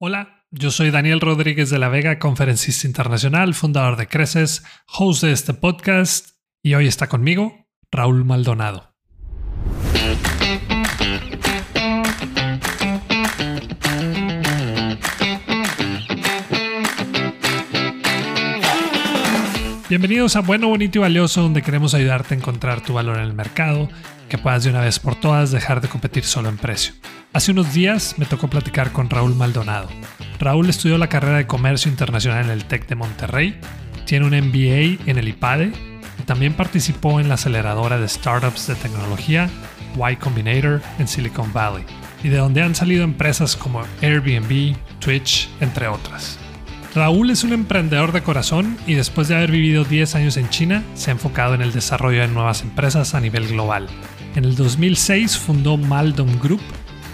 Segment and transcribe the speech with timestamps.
[0.00, 5.32] Hola, yo soy Daniel Rodríguez de la Vega, conferencista internacional, fundador de Creces, host de
[5.32, 8.94] este podcast y hoy está conmigo Raúl Maldonado.
[19.88, 23.34] Bienvenidos a Bueno, Bonito y Valioso, donde queremos ayudarte a encontrar tu valor en el
[23.34, 23.88] mercado,
[24.28, 26.94] que puedas de una vez por todas dejar de competir solo en precio.
[27.34, 29.88] Hace unos días me tocó platicar con Raúl Maldonado.
[30.40, 33.60] Raúl estudió la carrera de Comercio Internacional en el TEC de Monterrey,
[34.06, 35.72] tiene un MBA en el IPADE
[36.18, 39.50] y también participó en la aceleradora de startups de tecnología
[39.94, 41.84] Y Combinator en Silicon Valley,
[42.24, 46.38] y de donde han salido empresas como Airbnb, Twitch, entre otras.
[46.94, 50.82] Raúl es un emprendedor de corazón y después de haber vivido 10 años en China,
[50.94, 53.86] se ha enfocado en el desarrollo de nuevas empresas a nivel global.
[54.34, 56.62] En el 2006 fundó Maldom Group,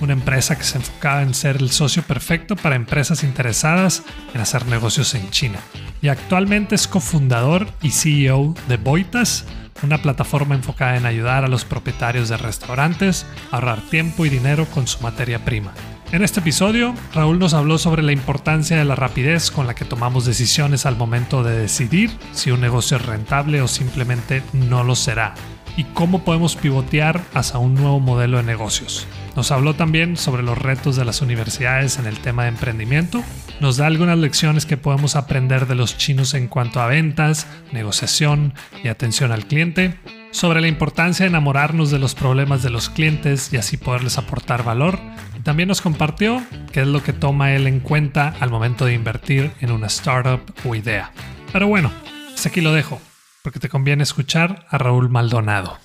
[0.01, 4.03] una empresa que se enfocaba en ser el socio perfecto para empresas interesadas
[4.35, 5.59] en hacer negocios en China.
[6.03, 9.47] Y actualmente es cofundador y CEO de Boitas,
[9.83, 14.67] una plataforma enfocada en ayudar a los propietarios de restaurantes a ahorrar tiempo y dinero
[14.67, 15.73] con su materia prima.
[16.13, 19.85] En este episodio, Raúl nos habló sobre la importancia de la rapidez con la que
[19.85, 24.95] tomamos decisiones al momento de decidir si un negocio es rentable o simplemente no lo
[24.95, 25.35] será,
[25.77, 29.09] y cómo podemos pivotear hacia un nuevo modelo de negocios.
[29.37, 33.23] Nos habló también sobre los retos de las universidades en el tema de emprendimiento,
[33.61, 38.55] nos da algunas lecciones que podemos aprender de los chinos en cuanto a ventas, negociación
[38.83, 39.99] y atención al cliente,
[40.31, 44.65] sobre la importancia de enamorarnos de los problemas de los clientes y así poderles aportar
[44.65, 44.99] valor,
[45.45, 49.53] también nos compartió qué es lo que toma él en cuenta al momento de invertir
[49.61, 51.13] en una startup o idea.
[51.53, 51.93] Pero bueno,
[52.35, 53.01] hasta aquí lo dejo,
[53.43, 55.79] porque te conviene escuchar a Raúl Maldonado.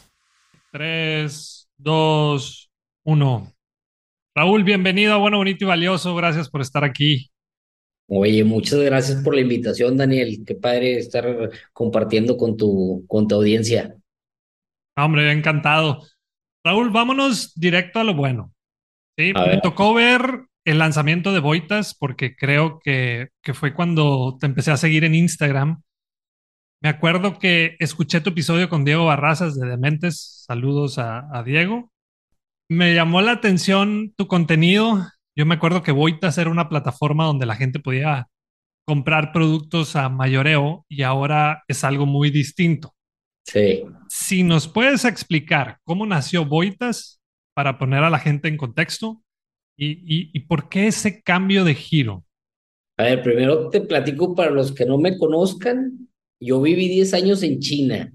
[0.72, 2.69] 3, 2,
[3.04, 3.54] 1.
[4.36, 6.16] Raúl, bienvenido a Bueno, Bonito y Valioso.
[6.16, 7.30] Gracias por estar aquí.
[8.08, 10.44] Oye, muchas gracias por la invitación, Daniel.
[10.46, 13.96] Qué padre estar compartiendo con tu, con tu audiencia.
[14.98, 16.04] Hombre, encantado.
[16.64, 18.54] Raúl, vámonos directo a lo bueno.
[19.18, 24.46] Sí, me tocó ver el lanzamiento de Boitas porque creo que, que, fue cuando te
[24.46, 25.82] empecé a seguir en Instagram.
[26.82, 30.46] Me acuerdo que escuché tu episodio con Diego Barrazas de Dementes.
[30.48, 31.92] Saludos a, a Diego.
[32.70, 35.08] Me llamó la atención tu contenido.
[35.36, 38.28] Yo me acuerdo que Boitas era una plataforma donde la gente podía
[38.86, 42.94] comprar productos a mayoreo y ahora es algo muy distinto.
[43.46, 43.84] Sí.
[44.08, 47.20] Si nos puedes explicar cómo nació Boitas
[47.60, 49.22] para poner a la gente en contexto?
[49.78, 52.24] ¿Y, y, por qué ese cambio de giro?
[52.98, 56.08] A ver, primero te platico para los que no me conozcan.
[56.42, 58.14] Yo viví 10 años en China.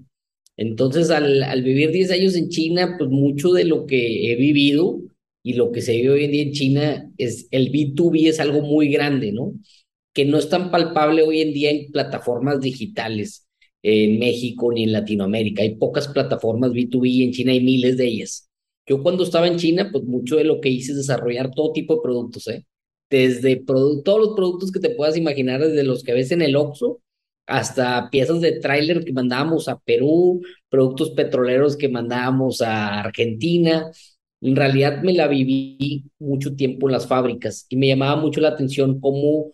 [0.57, 5.01] Entonces, al, al vivir 10 años en China, pues mucho de lo que he vivido
[5.43, 8.61] y lo que se vive hoy en día en China es el B2B es algo
[8.61, 9.53] muy grande, ¿no?
[10.13, 13.45] Que no es tan palpable hoy en día en plataformas digitales
[13.83, 15.61] en México ni en Latinoamérica.
[15.61, 18.49] Hay pocas plataformas B2B y en China hay miles de ellas.
[18.87, 21.95] Yo cuando estaba en China, pues mucho de lo que hice es desarrollar todo tipo
[21.95, 22.65] de productos, ¿eh?
[23.09, 27.01] Desde todos los productos que te puedas imaginar, desde los que ves en el Oxxo,
[27.47, 33.91] hasta piezas de tráiler que mandábamos a Perú, productos petroleros que mandábamos a Argentina.
[34.41, 38.49] En realidad me la viví mucho tiempo en las fábricas y me llamaba mucho la
[38.49, 39.51] atención cómo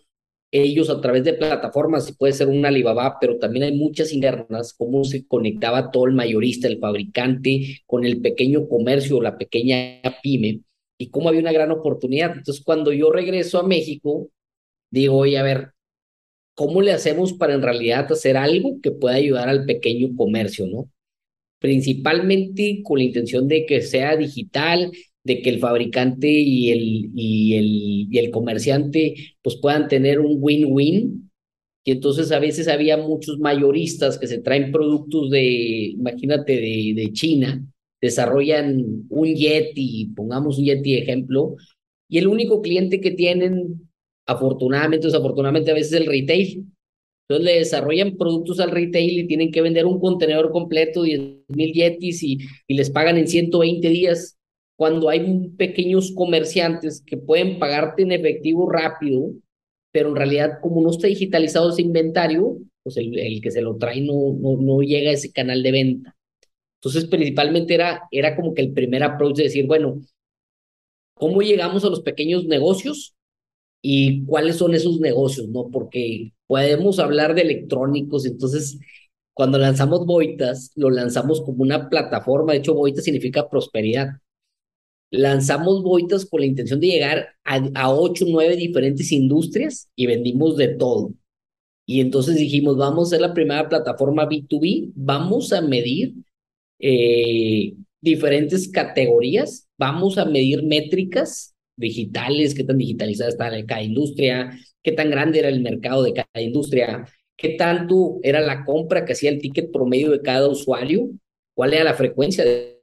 [0.52, 5.02] ellos a través de plataformas, puede ser un Alibaba, pero también hay muchas internas, cómo
[5.04, 10.60] se conectaba todo el mayorista, el fabricante, con el pequeño comercio la pequeña pyme,
[10.98, 12.32] y cómo había una gran oportunidad.
[12.36, 14.28] Entonces, cuando yo regreso a México,
[14.90, 15.71] digo, oye, a ver,
[16.54, 20.90] ¿cómo le hacemos para en realidad hacer algo que pueda ayudar al pequeño comercio, no?
[21.58, 24.90] Principalmente con la intención de que sea digital,
[25.24, 30.38] de que el fabricante y el, y el, y el comerciante pues puedan tener un
[30.40, 31.30] win-win.
[31.84, 35.44] Y entonces a veces había muchos mayoristas que se traen productos de,
[35.90, 37.64] imagínate, de, de China,
[38.00, 41.56] desarrollan un Yeti, pongamos un Yeti ejemplo,
[42.08, 43.88] y el único cliente que tienen,
[44.32, 46.66] afortunadamente, desafortunadamente, a veces es el retail.
[47.28, 51.72] Entonces le desarrollan productos al retail y tienen que vender un contenedor completo, 10 mil
[51.72, 54.38] Yetis, y, y les pagan en 120 días
[54.76, 59.30] cuando hay pequeños comerciantes que pueden pagarte en efectivo rápido,
[59.92, 63.76] pero en realidad como no está digitalizado ese inventario, pues el, el que se lo
[63.76, 66.16] trae no, no, no, llega a ese canal de venta.
[66.80, 70.00] Entonces, principalmente era, era como que el primer approach de decir, bueno,
[71.14, 73.14] ¿cómo llegamos a los pequeños negocios?
[73.82, 75.48] ¿Y cuáles son esos negocios?
[75.48, 75.68] ¿no?
[75.70, 78.78] Porque podemos hablar de electrónicos, entonces
[79.34, 84.10] cuando lanzamos Boitas, lo lanzamos como una plataforma, de hecho Boitas significa prosperidad
[85.12, 90.56] lanzamos Boitas con la intención de llegar a, a 8, 9 diferentes industrias y vendimos
[90.56, 91.12] de todo.
[91.86, 96.14] Y entonces dijimos, vamos a ser la primera plataforma B2B, vamos a medir
[96.80, 104.92] eh, diferentes categorías, vamos a medir métricas digitales, qué tan digitalizada está cada industria, qué
[104.92, 109.30] tan grande era el mercado de cada industria, qué tanto era la compra que hacía
[109.30, 111.10] el ticket promedio de cada usuario,
[111.54, 112.82] cuál era la frecuencia de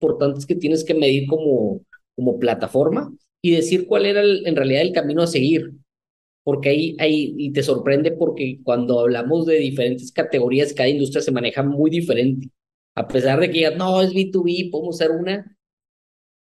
[0.00, 1.82] importantes que tienes que medir como,
[2.16, 3.12] como plataforma
[3.42, 5.72] y decir cuál era en realidad el camino a seguir.
[6.42, 11.32] Porque ahí, ahí, y te sorprende porque cuando hablamos de diferentes categorías, cada industria se
[11.32, 12.48] maneja muy diferente.
[12.94, 15.56] A pesar de que digas, no, es B2B, podemos ser una.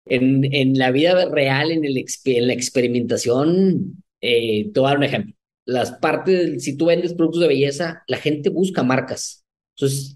[0.09, 5.33] En, en la vida real, en, el, en la experimentación, eh, a un ejemplo.
[5.65, 9.45] Las partes, si tú vendes productos de belleza, la gente busca marcas.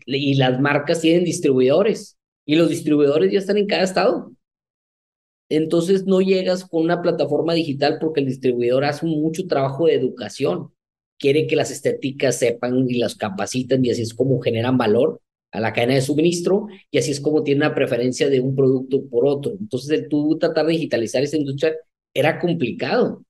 [0.06, 4.32] Y las marcas tienen distribuidores y los distribuidores ya están en cada estado.
[5.50, 10.74] Entonces no llegas con una plataforma digital porque el distribuidor hace mucho trabajo de educación.
[11.20, 15.22] Quiere que las estéticas sepan y las capacitan y así es como generan valor
[15.52, 19.06] a la cadena de suministro y así es como tiene una preferencia de un producto
[19.10, 19.54] por otro.
[19.60, 21.76] Entonces el tú tratar de digitalizar esa industria
[22.14, 23.24] era complicado.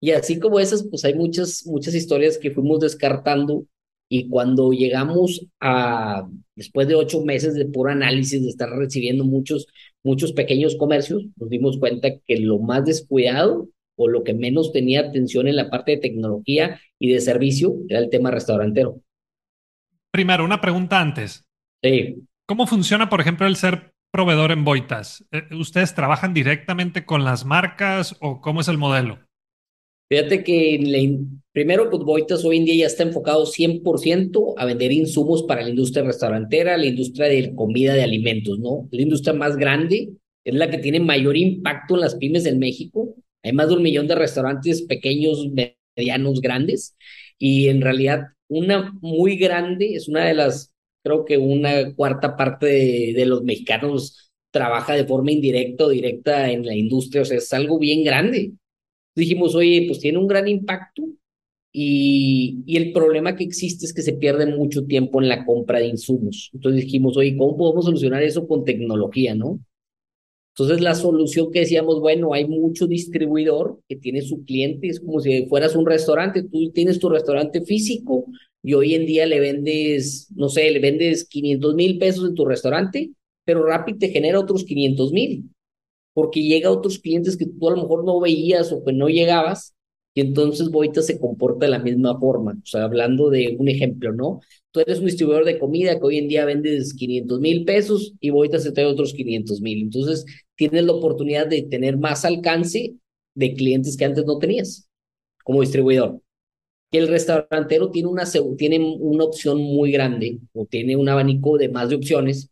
[0.00, 3.66] Y así como esas, pues hay muchas, muchas historias que fuimos descartando
[4.08, 9.66] y cuando llegamos a, después de ocho meses de puro análisis, de estar recibiendo muchos,
[10.02, 15.00] muchos pequeños comercios, nos dimos cuenta que lo más descuidado o lo que menos tenía
[15.00, 19.02] atención en la parte de tecnología y de servicio era el tema restaurantero.
[20.18, 21.46] Primero, una pregunta antes.
[21.80, 22.16] Sí.
[22.44, 25.24] ¿Cómo funciona, por ejemplo, el ser proveedor en Boitas?
[25.30, 29.20] Eh, ¿Ustedes trabajan directamente con las marcas o cómo es el modelo?
[30.10, 31.20] Fíjate que
[31.52, 35.70] primero, pues Boitas hoy en día ya está enfocado 100% a vender insumos para la
[35.70, 38.88] industria restaurantera, la industria de comida, de alimentos, ¿no?
[38.90, 43.14] La industria más grande, es la que tiene mayor impacto en las pymes en México.
[43.44, 45.46] Hay más de un millón de restaurantes pequeños,
[45.96, 46.96] medianos, grandes.
[47.38, 50.72] Y en realidad, una muy grande, es una de las,
[51.02, 56.50] creo que una cuarta parte de, de los mexicanos trabaja de forma indirecta o directa
[56.50, 58.52] en la industria, o sea, es algo bien grande
[59.18, 61.02] dijimos, oye, pues tiene un gran impacto
[61.72, 65.78] y, y, el problema que existe es que se pierde mucho tiempo en la compra
[65.80, 66.50] de insumos.
[66.54, 69.60] Entonces dijimos, oye, ¿cómo podemos solucionar eso con tecnología, no?
[70.58, 75.20] Entonces la solución que decíamos, bueno, hay mucho distribuidor que tiene su cliente, es como
[75.20, 78.26] si fueras un restaurante, tú tienes tu restaurante físico
[78.60, 82.44] y hoy en día le vendes, no sé, le vendes 500 mil pesos en tu
[82.44, 83.12] restaurante,
[83.44, 85.44] pero Rapid te genera otros 500 mil
[86.12, 89.08] porque llega a otros clientes que tú a lo mejor no veías o que no
[89.08, 89.76] llegabas,
[90.18, 92.58] y entonces Boita se comporta de la misma forma.
[92.60, 94.40] O sea, hablando de un ejemplo, ¿no?
[94.72, 98.30] Tú eres un distribuidor de comida que hoy en día vendes 500 mil pesos y
[98.30, 99.80] Boita se trae otros 500 mil.
[99.80, 100.24] Entonces,
[100.56, 102.96] tienes la oportunidad de tener más alcance
[103.36, 104.88] de clientes que antes no tenías
[105.44, 106.20] como distribuidor.
[106.90, 108.24] Y el restaurantero tiene una,
[108.56, 112.50] tiene una opción muy grande o tiene un abanico de más de opciones,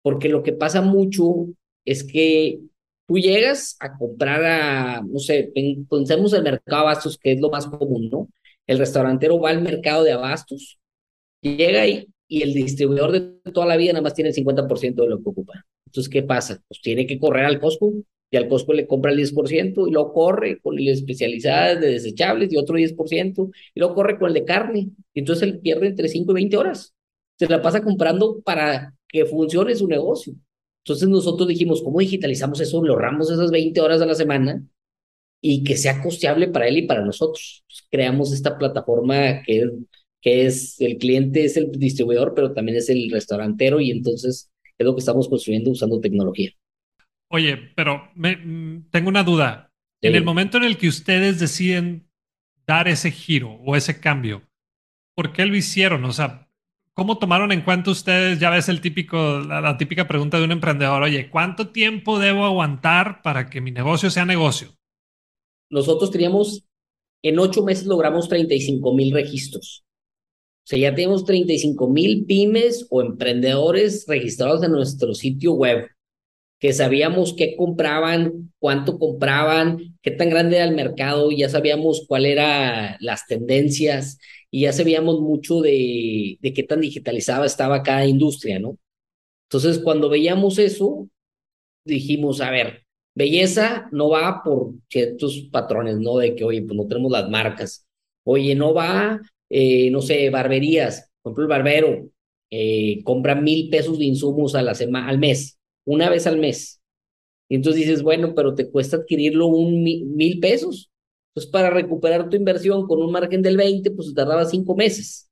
[0.00, 1.48] porque lo que pasa mucho
[1.84, 2.60] es que
[3.06, 5.52] Tú llegas a comprar a, no sé,
[5.90, 8.28] pensemos el mercado de abastos, que es lo más común, ¿no?
[8.66, 10.78] El restaurantero va al mercado de abastos,
[11.42, 15.08] llega ahí y el distribuidor de toda la vida nada más tiene el 50% de
[15.08, 15.64] lo que ocupa.
[15.86, 16.60] Entonces, ¿qué pasa?
[16.66, 17.92] Pues tiene que correr al Costco
[18.30, 22.52] y al Costco le compra el 10% y lo corre con el especializadas de desechables
[22.52, 24.90] y otro 10% y lo corre con el de carne.
[25.12, 26.94] Y entonces él pierde entre 5 y 20 horas.
[27.38, 30.34] Se la pasa comprando para que funcione su negocio.
[30.84, 32.84] Entonces nosotros dijimos, ¿cómo digitalizamos eso?
[32.84, 34.62] Lo ahorramos esas 20 horas a la semana
[35.40, 37.64] y que sea costeable para él y para nosotros.
[37.90, 39.70] creamos esta plataforma que,
[40.20, 44.86] que es el cliente, es el distribuidor, pero también es el restaurantero y entonces es
[44.86, 46.50] lo que estamos construyendo usando tecnología.
[47.30, 49.70] Oye, pero me, mm, tengo una duda.
[50.02, 52.10] En el momento en el que ustedes deciden
[52.66, 54.42] dar ese giro o ese cambio,
[55.16, 56.04] ¿por qué lo hicieron?
[56.04, 56.50] O sea,
[56.94, 58.38] ¿Cómo tomaron en cuenta ustedes?
[58.38, 63.20] Ya ves el típico, la, típica pregunta de un emprendedor, oye, ¿cuánto tiempo debo aguantar
[63.20, 64.68] para que mi negocio sea negocio?
[65.70, 66.64] Nosotros teníamos,
[67.22, 69.84] en ocho meses logramos 35 mil registros.
[70.64, 75.88] O sea, ya tenemos 35 mil pymes o emprendedores registrados en nuestro sitio web,
[76.60, 82.32] que sabíamos qué compraban, cuánto compraban, qué tan grande era el mercado, ya sabíamos cuáles
[82.32, 84.18] eran las tendencias,
[84.54, 88.78] y ya sabíamos mucho de, de qué tan digitalizada estaba cada industria, ¿no?
[89.48, 91.08] Entonces, cuando veíamos eso,
[91.84, 96.18] dijimos, a ver, belleza no va por ciertos patrones, ¿no?
[96.18, 97.84] De que, oye, pues no tenemos las marcas.
[98.22, 99.20] Oye, no va,
[99.50, 101.10] eh, no sé, barberías.
[101.20, 102.08] Por ejemplo, el barbero
[102.50, 106.80] eh, compra mil pesos de insumos a la semana, al mes, una vez al mes.
[107.48, 110.92] Y entonces dices, bueno, pero te cuesta adquirirlo un mil pesos.
[111.34, 115.30] Entonces, para recuperar tu inversión con un margen del 20, pues tardaba cinco meses.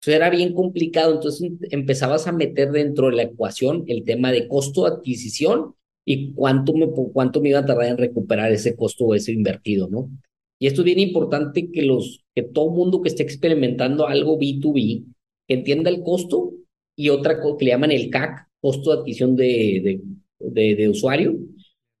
[0.00, 1.14] Entonces era bien complicado.
[1.14, 6.32] Entonces empezabas a meter dentro de la ecuación el tema de costo de adquisición y
[6.34, 10.10] cuánto me, cuánto me iba a tardar en recuperar ese costo o ese invertido, ¿no?
[10.58, 15.04] Y esto es bien importante que, los, que todo mundo que esté experimentando algo B2B,
[15.48, 16.52] que entienda el costo
[16.96, 20.00] y otra cosa que le llaman el CAC, costo de adquisición de,
[20.38, 21.36] de, de, usuario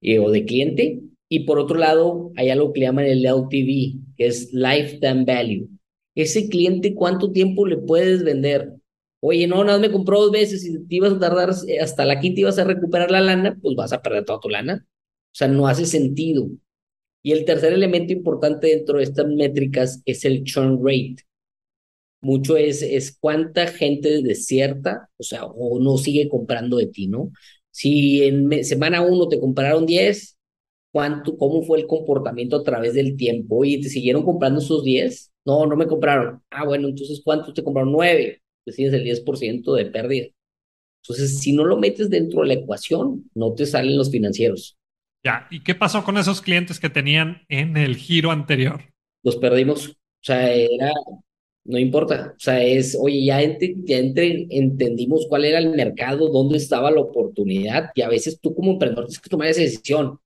[0.00, 1.00] eh, o de cliente.
[1.28, 5.68] Y por otro lado, hay algo que le llaman el LTV, que es Lifetime Value.
[6.14, 8.72] Ese cliente, ¿cuánto tiempo le puedes vender?
[9.20, 12.20] Oye, no, nada, me compró dos veces y te ibas a tardar eh, hasta la
[12.20, 14.86] quinta y vas a recuperar la lana, pues vas a perder toda tu lana.
[14.86, 16.48] O sea, no hace sentido.
[17.22, 21.16] Y el tercer elemento importante dentro de estas métricas es el churn rate.
[22.20, 27.32] Mucho es, es cuánta gente desierta, o sea, o no sigue comprando de ti, ¿no?
[27.70, 30.38] Si en semana uno te compraron 10,
[30.94, 33.56] ¿cuánto, ¿cómo fue el comportamiento a través del tiempo?
[33.56, 35.32] Oye, ¿te siguieron comprando esos 10?
[35.44, 36.40] No, no me compraron.
[36.50, 37.90] Ah, bueno, entonces ¿cuántos te compraron?
[37.90, 38.40] 9.
[38.64, 40.26] Pues tienes el 10% de pérdida.
[41.02, 44.76] Entonces, si no lo metes dentro de la ecuación, no te salen los financieros.
[45.24, 48.80] Ya, ¿y qué pasó con esos clientes que tenían en el giro anterior?
[49.24, 49.88] Los perdimos.
[49.88, 50.92] O sea, era,
[51.64, 52.34] no importa.
[52.36, 57.00] O sea, es, oye, ya, ya entre, entendimos cuál era el mercado, dónde estaba la
[57.00, 60.20] oportunidad, y a veces tú como emprendedor tienes que tomar esa decisión.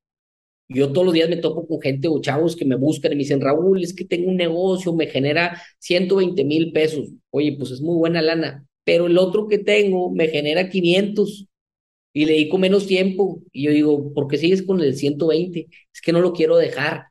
[0.68, 3.20] Yo todos los días me topo con gente o chavos que me buscan y me
[3.20, 7.08] dicen, Raúl, es que tengo un negocio, me genera 120 mil pesos.
[7.30, 11.46] Oye, pues es muy buena lana, pero el otro que tengo me genera 500
[12.12, 13.42] y le dedico menos tiempo.
[13.52, 15.68] Y yo digo, ¿por qué sigues con el 120?
[15.94, 17.06] Es que no lo quiero dejar.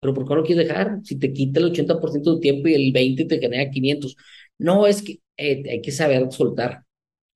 [0.00, 1.00] ¿Pero por qué no lo quieres dejar?
[1.04, 4.16] Si te quita el 80% de tu tiempo y el 20% te genera 500.
[4.58, 6.84] No, es que eh, hay que saber soltar.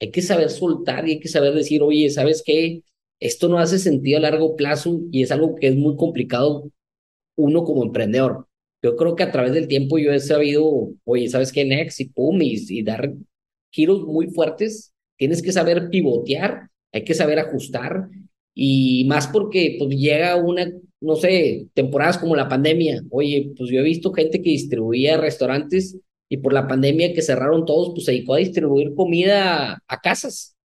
[0.01, 2.83] Hay que saber soltar y hay que saber decir, oye, ¿sabes qué?
[3.21, 6.71] Esto no hace sentido a largo plazo y es algo que es muy complicado
[7.37, 8.47] uno como emprendedor.
[8.83, 11.65] Yo creo que a través del tiempo yo he sabido, oye, ¿sabes qué?
[11.65, 13.13] Next y pum, y, y dar
[13.71, 14.95] giros muy fuertes.
[15.17, 18.09] Tienes que saber pivotear hay que saber ajustar
[18.55, 23.03] y más porque pues llega una, no sé, temporadas como la pandemia.
[23.11, 25.99] Oye, pues yo he visto gente que distribuía restaurantes
[26.29, 30.57] y por la pandemia que cerraron todos, pues se dedicó a distribuir comida a casas.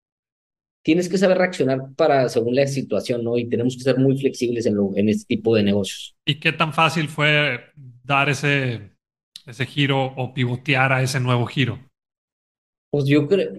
[0.83, 3.39] Tienes que saber reaccionar para según la situación, ¿no?
[3.39, 6.17] Y tenemos que ser muy flexibles en, lo, en este tipo de negocios.
[6.27, 7.61] ¿Y qué tan fácil fue
[8.05, 8.93] dar ese,
[9.47, 11.79] ese giro o pivotear a ese nuevo giro?
[12.91, 13.53] Pues yo creo,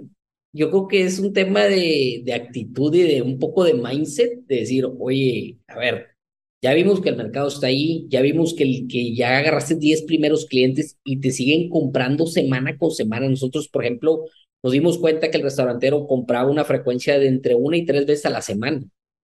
[0.53, 4.45] yo creo que es un tema de, de actitud y de un poco de mindset,
[4.45, 6.13] de decir, oye, a ver,
[6.61, 10.03] ya vimos que el mercado está ahí, ya vimos que, el, que ya agarraste 10
[10.03, 13.27] primeros clientes y te siguen comprando semana con semana.
[13.27, 14.25] Nosotros, por ejemplo,
[14.63, 18.25] nos dimos cuenta que el restaurantero compraba una frecuencia de entre una y tres veces
[18.25, 18.81] a la semana,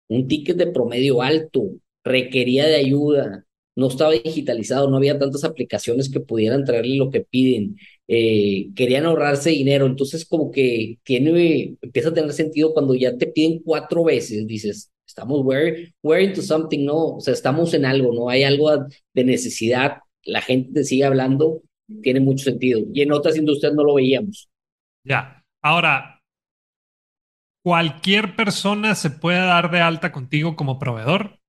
[0.09, 1.71] un ticket de promedio alto,
[2.03, 7.21] requería de ayuda, no estaba digitalizado, no había tantas aplicaciones que pudieran traerle lo que
[7.21, 7.77] piden.
[8.07, 13.27] Eh, querían ahorrarse dinero, entonces como que tiene, empieza a tener sentido cuando ya te
[13.27, 17.17] piden cuatro veces, dices, estamos we're, we're into something, ¿no?
[17.17, 18.29] O sea, estamos en algo, ¿no?
[18.29, 18.71] Hay algo
[19.13, 21.61] de necesidad, la gente te sigue hablando,
[22.01, 22.81] tiene mucho sentido.
[22.93, 24.49] Y en otras industrias no lo veíamos.
[25.07, 26.21] Ya, ahora,
[27.63, 31.39] ¿cualquier persona se puede dar de alta contigo como proveedor?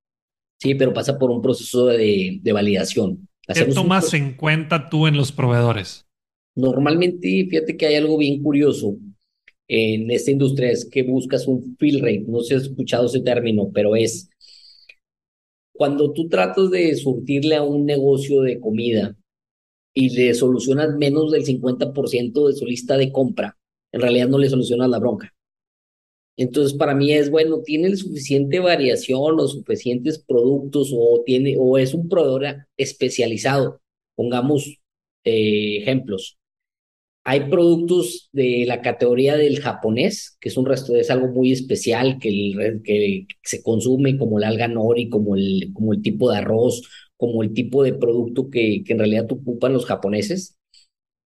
[0.60, 3.28] Sí, pero pasa por un proceso de, de validación.
[3.52, 6.08] ¿Qué tomas en cuenta tú en los proveedores?
[6.56, 8.96] Normalmente, fíjate que hay algo bien curioso
[9.68, 12.24] en esta industria, es que buscas un fill rate.
[12.28, 14.30] No sé si has escuchado ese término, pero es
[15.72, 19.16] cuando tú tratas de surtirle a un negocio de comida
[19.98, 23.58] y le solucionas menos del 50% de su lista de compra,
[23.90, 25.34] en realidad no le solucionas la bronca.
[26.36, 31.94] Entonces, para mí es bueno, tiene suficiente variación o suficientes productos o tiene o es
[31.94, 33.80] un proveedor especializado.
[34.14, 34.78] Pongamos
[35.24, 36.38] eh, ejemplos.
[37.24, 42.20] Hay productos de la categoría del japonés, que es un resto, es algo muy especial
[42.20, 46.82] que, se consume como el alga nori, como el, como el tipo de arroz,
[47.18, 50.56] como el tipo de producto que, que en realidad ocupan los japoneses.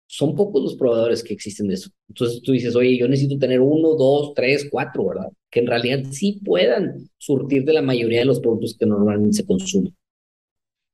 [0.09, 1.91] Son pocos los proveedores que existen de eso.
[2.09, 5.33] Entonces tú dices, oye, yo necesito tener uno, dos, tres, cuatro, ¿verdad?
[5.51, 9.47] Que en realidad sí puedan surtir de la mayoría de los productos que normalmente se
[9.47, 9.97] consumen.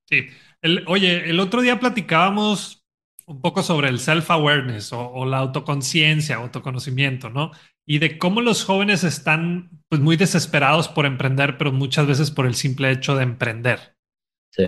[0.09, 0.27] Sí.
[0.63, 2.83] El, oye, el otro día platicábamos
[3.27, 7.53] un poco sobre el self-awareness o, la autoconciencia, autoconocimiento, ¿no?
[7.87, 12.47] Y de cómo los jóvenes están pues, muy desesperados por emprender, pero muchas veces por
[12.47, 13.97] el simple hecho de emprender.
[14.55, 14.65] Sí.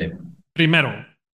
[0.52, 0.90] Primero,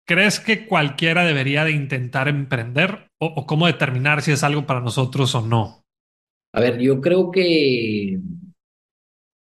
[0.07, 4.80] ¿crees que cualquiera debería de intentar emprender o, o cómo determinar si es algo para
[4.80, 5.83] nosotros o no?
[6.52, 8.19] A ver, yo creo que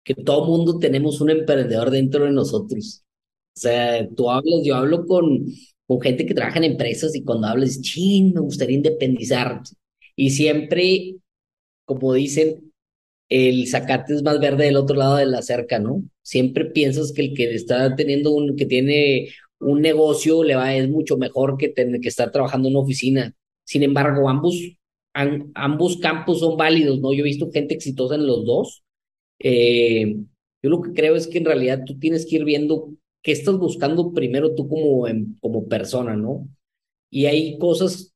[0.06, 3.04] que todo mundo tenemos un emprendedor dentro de nosotros.
[3.58, 5.46] O sea, tú hablas, yo hablo con,
[5.88, 9.62] con gente que trabaja en empresas y cuando hablas, ching, me gustaría independizar.
[10.16, 11.16] Y siempre,
[11.86, 12.72] como dicen,
[13.30, 16.04] el zacate es más verde del otro lado de la cerca, ¿no?
[16.22, 19.30] Siempre piensas que el que está teniendo un, que tiene
[19.60, 23.34] un negocio le va, es mucho mejor que tener que estar trabajando en una oficina.
[23.64, 24.56] Sin embargo, ambos,
[25.56, 27.14] ambos campos son válidos, ¿no?
[27.14, 28.84] Yo he visto gente exitosa en los dos.
[29.40, 30.18] Eh,
[30.62, 32.90] yo lo que creo es que en realidad tú tienes que ir viendo
[33.22, 35.08] qué estás buscando primero tú como,
[35.42, 36.48] como persona, ¿no?
[37.10, 38.14] Y hay cosas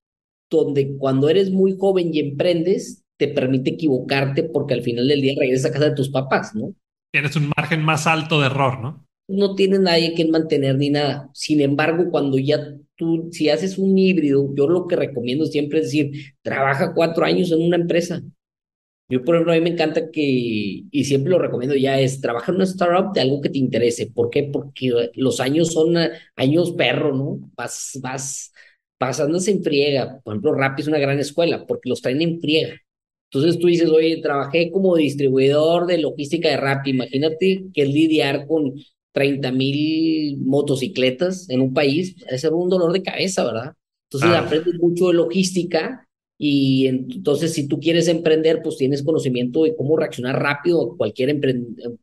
[0.50, 5.36] donde cuando eres muy joven y emprendes, te permite equivocarte porque al final del día
[5.38, 6.74] regresas a casa de tus papás, ¿no?
[7.12, 9.06] Tienes un margen más alto de error, ¿no?
[9.28, 11.30] No tienes nadie que mantener ni nada.
[11.34, 15.86] Sin embargo, cuando ya tú, si haces un híbrido, yo lo que recomiendo siempre es
[15.86, 18.24] decir, trabaja cuatro años en una empresa.
[19.10, 22.50] Yo, por ejemplo, a mí me encanta que, y siempre lo recomiendo ya, es trabajar
[22.50, 24.08] en una startup de algo que te interese.
[24.08, 24.44] ¿Por qué?
[24.44, 25.96] Porque los años son
[26.38, 27.52] años perro, ¿no?
[27.58, 28.54] Vas, vas
[28.98, 30.22] pasándose en friega.
[30.24, 32.76] Por ejemplo, Rappi es una gran escuela porque los traen en friega.
[33.32, 36.92] Entonces tú dices, oye, trabajé como distribuidor de logística de Rappi.
[36.92, 38.74] Imagínate que es lidiar con
[39.12, 42.16] 30 mil motocicletas en un país.
[42.38, 43.74] Ser un dolor de cabeza, ¿verdad?
[44.12, 46.08] Entonces aprendes mucho de logística
[46.38, 51.30] y entonces si tú quieres emprender, pues tienes conocimiento de cómo reaccionar rápido a cualquier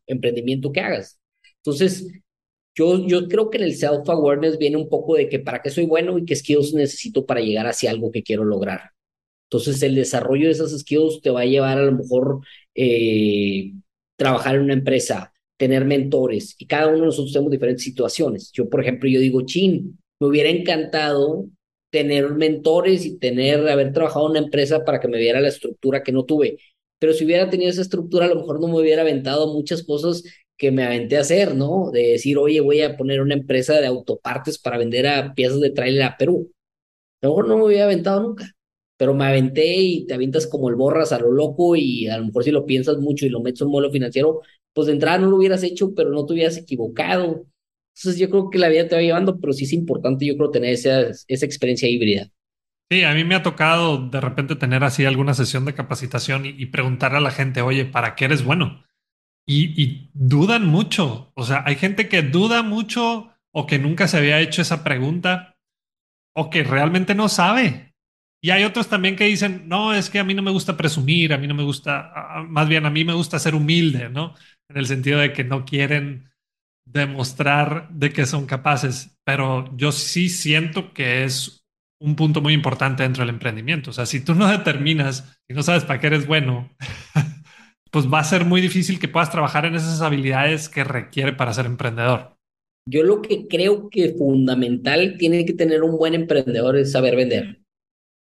[0.06, 1.18] emprendimiento que hagas.
[1.56, 2.06] Entonces,
[2.76, 5.86] yo, yo creo que en el self-awareness viene un poco de que para qué soy
[5.86, 8.90] bueno y qué skills necesito para llegar hacia algo que quiero lograr.
[9.50, 12.40] Entonces, el desarrollo de esas skills te va a llevar a lo mejor
[12.74, 13.72] eh,
[14.16, 18.50] trabajar en una empresa, tener mentores, y cada uno de nosotros tenemos diferentes situaciones.
[18.52, 21.46] Yo, por ejemplo, yo digo, chin, me hubiera encantado
[21.90, 26.02] tener mentores y tener, haber trabajado en una empresa para que me viera la estructura
[26.02, 26.58] que no tuve.
[26.98, 30.24] Pero si hubiera tenido esa estructura, a lo mejor no me hubiera aventado muchas cosas
[30.56, 31.90] que me aventé a hacer, ¿no?
[31.92, 35.70] De decir, oye, voy a poner una empresa de autopartes para vender a piezas de
[35.70, 36.50] tráiler a Perú.
[37.22, 38.55] A lo mejor no me hubiera aventado nunca
[38.96, 42.26] pero me aventé y te avientas como el borras a lo loco y a lo
[42.26, 44.40] mejor si lo piensas mucho y lo metes en un modelo financiero,
[44.72, 47.46] pues de entrada no lo hubieras hecho, pero no te hubieras equivocado.
[47.96, 50.50] Entonces yo creo que la vida te va llevando, pero sí es importante yo creo
[50.50, 52.30] tener esa, esa experiencia híbrida.
[52.90, 56.50] Sí, a mí me ha tocado de repente tener así alguna sesión de capacitación y,
[56.50, 58.84] y preguntar a la gente, oye, ¿para qué eres bueno?
[59.46, 61.32] Y, y dudan mucho.
[61.36, 65.56] O sea, hay gente que duda mucho o que nunca se había hecho esa pregunta
[66.34, 67.94] o que realmente no sabe.
[68.42, 71.32] Y hay otros también que dicen, no, es que a mí no me gusta presumir,
[71.32, 72.12] a mí no me gusta,
[72.48, 74.34] más bien a mí me gusta ser humilde, ¿no?
[74.68, 76.30] En el sentido de que no quieren
[76.86, 81.66] demostrar de que son capaces, pero yo sí siento que es
[82.00, 83.90] un punto muy importante dentro del emprendimiento.
[83.90, 86.70] O sea, si tú no determinas y no sabes para qué eres bueno,
[87.90, 91.52] pues va a ser muy difícil que puedas trabajar en esas habilidades que requiere para
[91.52, 92.36] ser emprendedor.
[92.88, 97.65] Yo lo que creo que fundamental tiene que tener un buen emprendedor es saber vender.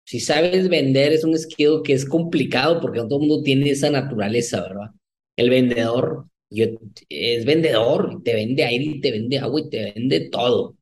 [0.06, 3.90] Si sabes vender es un skill que es complicado porque todo el mundo tiene esa
[3.90, 4.90] naturaleza, ¿verdad?
[5.36, 10.76] El vendedor es vendedor, te vende aire y te vende agua y te vende todo.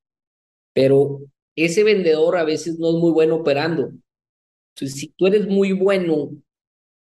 [0.74, 1.22] Pero
[1.56, 3.92] ese vendedor a veces no es muy bueno operando.
[4.76, 6.32] Si tú eres muy bueno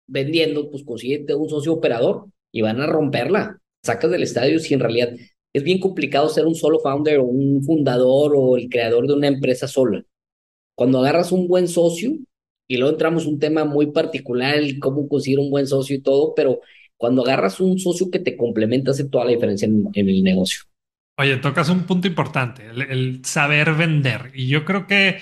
[0.05, 3.59] vendiendo, pues consíguete un socio operador y van a romperla.
[3.83, 5.15] Sacas del estadio si en realidad
[5.53, 9.27] es bien complicado ser un solo founder o un fundador o el creador de una
[9.27, 10.05] empresa sola
[10.75, 12.11] cuando agarras un buen socio,
[12.67, 16.61] y luego entramos un tema muy particular, cómo conseguir un buen socio y todo, pero
[16.97, 20.61] cuando agarras un socio que te complementa, hace toda la diferencia en, el negocio.
[21.17, 24.31] Oye, tocas un punto importante, el, saber vender.
[24.33, 25.19] Y yo creo que,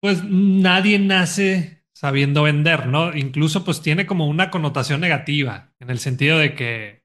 [0.00, 3.16] pues, nadie nace sabiendo vender, ¿no?
[3.16, 7.02] Incluso, pues, tiene como una connotación negativa, en el sentido de que,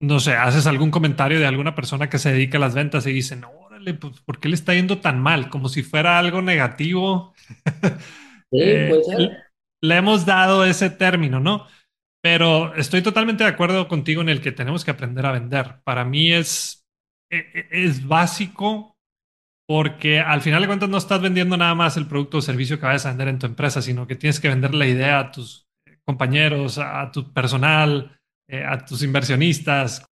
[0.00, 3.12] no sé, haces algún comentario de alguna persona que se dedica a las ventas y
[3.12, 3.50] dice, no,
[3.94, 5.50] pues, ¿por qué le está yendo tan mal?
[5.50, 7.34] Como si fuera algo negativo.
[8.50, 8.90] Eh,
[9.82, 11.66] le hemos dado ese término, ¿no?
[12.22, 15.82] Pero estoy totalmente de acuerdo contigo en el que tenemos que aprender a vender.
[15.84, 16.86] Para mí es,
[17.30, 18.96] e, e, es básico
[19.68, 22.86] porque al final de cuentas no estás vendiendo nada más el producto o servicio que
[22.86, 25.68] vayas a vender en tu empresa, sino que tienes que vender la idea a tus
[26.06, 30.06] compañeros, a tu personal, eh, a tus inversionistas,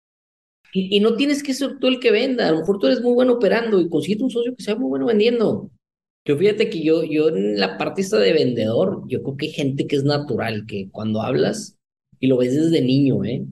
[0.77, 3.15] y, no tienes que ser tú el que venda, a lo mejor tú eres muy
[3.15, 5.71] bueno operando y consigues un socio que sea muy bueno vendiendo.
[6.25, 9.53] Yo fíjate que yo, yo en la parte esta de vendedor, yo creo que hay
[9.53, 11.79] gente que es natural, que cuando hablas
[12.21, 13.47] y lo ves desde niño, ¿eh?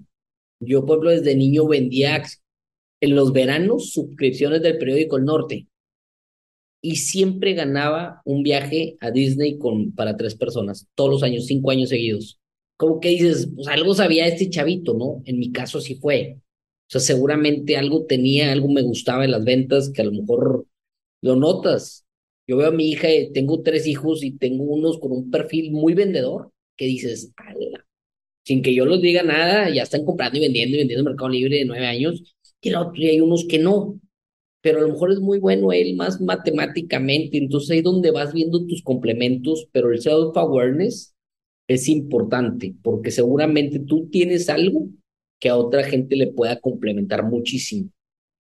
[0.61, 2.23] Yo, por ejemplo, desde niño vendía
[3.01, 5.69] en los veranos suscripciones del periódico El Norte
[6.81, 11.71] y siempre ganaba un viaje a Disney con, para tres personas, todos los años, cinco
[11.71, 12.39] años seguidos.
[12.77, 15.23] como que dices, pues algo sabía este chavito, ¿no?
[15.25, 16.39] En mi caso así fue.
[16.95, 20.65] Sea, seguramente algo tenía, algo me gustaba en las ventas que a lo mejor
[21.23, 22.07] lo notas.
[22.47, 25.95] Yo veo a mi hija, tengo tres hijos y tengo unos con un perfil muy
[25.95, 27.85] vendedor que dices, ala,
[28.45, 31.31] sin que yo les diga nada, ya están comprando y vendiendo y vendiendo en Mercado
[31.31, 33.99] Libre de nueve años, y, el otro, y hay unos que no,
[34.61, 38.67] pero a lo mejor es muy bueno él más matemáticamente, entonces ahí donde vas viendo
[38.67, 41.13] tus complementos, pero el self-awareness
[41.67, 44.91] es importante, porque seguramente tú tienes algo
[45.41, 47.91] que a otra gente le pueda complementar muchísimo.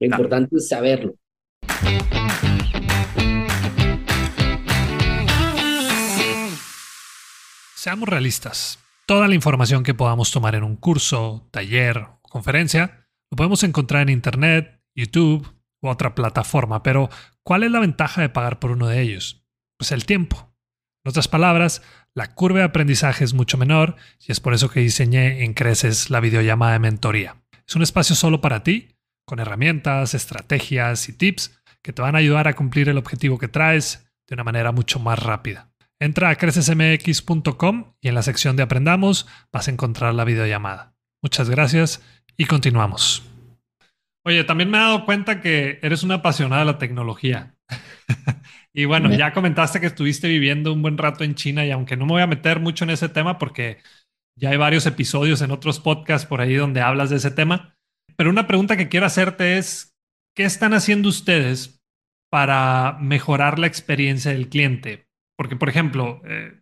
[0.00, 1.14] Lo importante es saberlo.
[7.74, 8.78] Seamos realistas.
[9.06, 14.02] Toda la información que podamos tomar en un curso, taller o conferencia lo podemos encontrar
[14.02, 15.46] en Internet, YouTube
[15.82, 17.10] u otra plataforma, pero
[17.42, 19.44] ¿cuál es la ventaja de pagar por uno de ellos?
[19.76, 20.53] Pues el tiempo.
[21.04, 21.82] En otras palabras,
[22.14, 26.08] la curva de aprendizaje es mucho menor y es por eso que diseñé en Creces
[26.08, 27.36] la videollamada de mentoría.
[27.66, 32.18] Es un espacio solo para ti, con herramientas, estrategias y tips que te van a
[32.18, 35.70] ayudar a cumplir el objetivo que traes de una manera mucho más rápida.
[36.00, 40.94] Entra a crecesmx.com y en la sección de Aprendamos vas a encontrar la videollamada.
[41.22, 42.02] Muchas gracias
[42.38, 43.22] y continuamos.
[44.24, 47.56] Oye, también me he dado cuenta que eres una apasionada de la tecnología.
[48.74, 52.06] y bueno, ya comentaste que estuviste viviendo un buen rato en China y aunque no
[52.06, 53.78] me voy a meter mucho en ese tema porque
[54.36, 57.76] ya hay varios episodios en otros podcasts por ahí donde hablas de ese tema,
[58.16, 59.96] pero una pregunta que quiero hacerte es,
[60.34, 61.80] ¿qué están haciendo ustedes
[62.30, 65.08] para mejorar la experiencia del cliente?
[65.36, 66.60] Porque, por ejemplo, eh,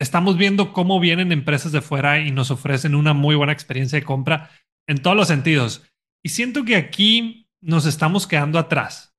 [0.00, 4.04] estamos viendo cómo vienen empresas de fuera y nos ofrecen una muy buena experiencia de
[4.04, 4.50] compra
[4.88, 5.84] en todos los sentidos.
[6.24, 9.13] Y siento que aquí nos estamos quedando atrás.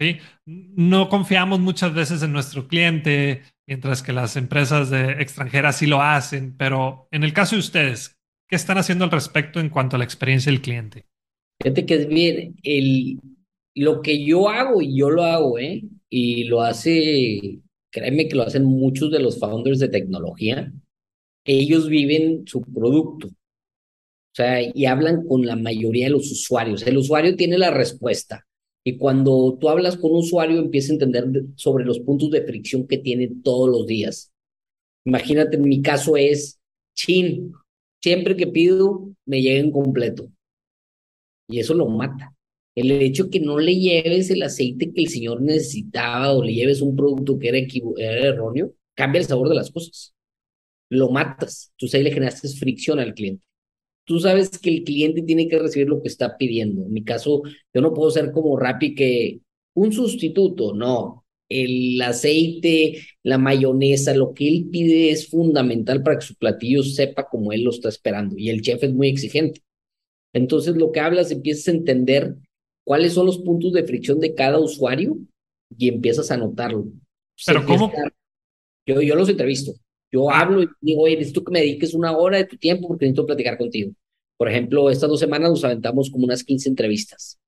[0.00, 0.18] ¿Sí?
[0.46, 6.02] No confiamos muchas veces en nuestro cliente, mientras que las empresas de extranjeras sí lo
[6.02, 6.56] hacen.
[6.56, 10.04] Pero en el caso de ustedes, ¿qué están haciendo al respecto en cuanto a la
[10.04, 11.06] experiencia del cliente?
[11.62, 13.20] Fíjate que es bien, el,
[13.74, 15.82] lo que yo hago, y yo lo hago, ¿eh?
[16.08, 17.60] Y lo hace
[17.90, 20.72] créeme que lo hacen muchos de los founders de tecnología,
[21.44, 23.28] ellos viven su producto.
[23.28, 26.86] O sea, y hablan con la mayoría de los usuarios.
[26.86, 28.46] El usuario tiene la respuesta.
[28.84, 32.86] Y cuando tú hablas con un usuario, empieza a entender sobre los puntos de fricción
[32.86, 34.32] que tiene todos los días.
[35.04, 36.58] Imagínate, en mi caso es,
[36.94, 37.52] chin,
[38.02, 40.30] siempre que pido, me llega completo.
[41.48, 42.34] Y eso lo mata.
[42.74, 46.80] El hecho que no le lleves el aceite que el señor necesitaba o le lleves
[46.80, 47.58] un producto que era,
[47.98, 50.14] erróneo, cambia el sabor de las cosas.
[50.90, 51.72] Lo matas.
[51.72, 53.44] Entonces ahí le generaste fricción al cliente.
[54.04, 56.84] Tú sabes que el cliente tiene que recibir lo que está pidiendo.
[56.84, 59.40] En mi caso, yo no puedo ser como Rappi que
[59.74, 61.24] un sustituto, no.
[61.48, 67.28] El aceite, la mayonesa, lo que él pide es fundamental para que su platillo sepa
[67.28, 68.36] como él lo está esperando.
[68.38, 69.60] Y el chef es muy exigente.
[70.32, 72.36] Entonces, lo que hablas, empiezas a entender
[72.84, 75.18] cuáles son los puntos de fricción de cada usuario
[75.76, 76.86] y empiezas a anotarlo.
[77.46, 77.92] Pero ¿cómo?
[78.86, 79.72] Yo, yo los entrevisto.
[80.12, 83.06] Yo hablo y digo, oye, necesito que me dediques una hora de tu tiempo porque
[83.06, 83.92] necesito platicar contigo.
[84.36, 87.38] Por ejemplo, estas dos semanas nos aventamos como unas 15 entrevistas,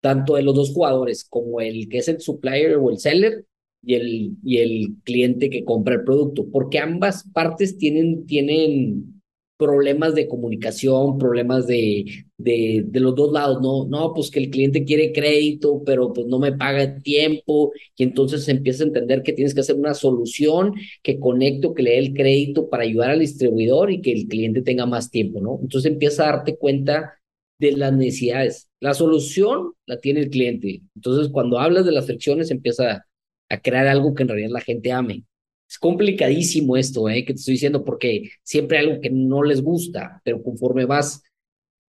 [0.00, 3.44] tanto de los dos jugadores, como el que es el supplier o el seller
[3.82, 9.15] y el, y el cliente que compra el producto, porque ambas partes tienen, tienen
[9.56, 14.50] problemas de comunicación, problemas de, de, de, los dos lados, no, no, pues que el
[14.50, 19.22] cliente quiere crédito, pero pues no me paga tiempo, y entonces se empieza a entender
[19.22, 23.10] que tienes que hacer una solución que conecte que le dé el crédito para ayudar
[23.10, 25.58] al distribuidor y que el cliente tenga más tiempo, ¿no?
[25.62, 27.14] Entonces empieza a darte cuenta
[27.58, 28.68] de las necesidades.
[28.80, 30.82] La solución la tiene el cliente.
[30.94, 33.06] Entonces, cuando hablas de las fricciones, empieza
[33.48, 35.24] a crear algo que en realidad la gente ame.
[35.68, 37.24] Es complicadísimo esto, ¿eh?
[37.24, 41.22] Que te estoy diciendo, porque siempre hay algo que no les gusta, pero conforme vas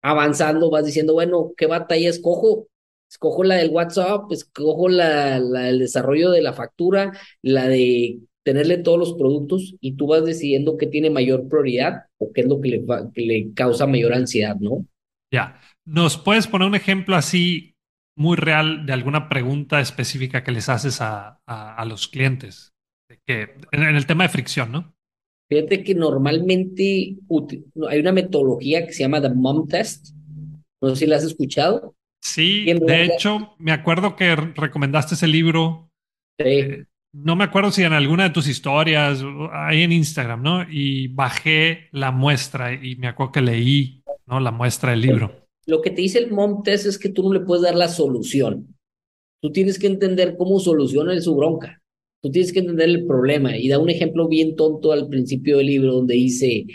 [0.02, 2.68] avanzando, vas diciendo, bueno, ¿qué batalla escojo?
[3.10, 7.12] Escojo la del WhatsApp, escojo la, la del desarrollo de la factura,
[7.42, 12.32] la de tenerle todos los productos y tú vas decidiendo qué tiene mayor prioridad o
[12.32, 14.86] qué es lo que le, que le causa mayor ansiedad, ¿no?
[15.32, 15.60] Ya.
[15.86, 17.76] ¿Nos puedes poner un ejemplo así
[18.16, 22.75] muy real de alguna pregunta específica que les haces a, a, a los clientes?
[23.26, 24.96] Que, en, el tema de fricción, ¿no?
[25.50, 27.18] Fíjate que normalmente
[27.90, 30.16] hay una metodología que se llama The Mom Test.
[30.82, 31.96] No sé si la has escuchado.
[32.22, 35.92] Sí, de hecho, me acuerdo que recomendaste ese libro.
[36.40, 36.46] Sí.
[36.48, 36.86] Eh,
[37.16, 40.66] no me acuerdo si en alguna de tus historias, ahí en Instagram, ¿no?
[40.70, 44.40] Y bajé la muestra y me acuerdo que leí, ¿no?
[44.42, 45.48] La muestra del libro.
[45.66, 47.88] Lo que te dice el mom test es que tú no le puedes dar la
[47.88, 48.76] solución.
[49.42, 51.82] Tú tienes que entender cómo soluciona su bronca.
[52.26, 55.68] Tú tienes que entender el problema y da un ejemplo bien tonto al principio del
[55.68, 56.66] libro donde dice,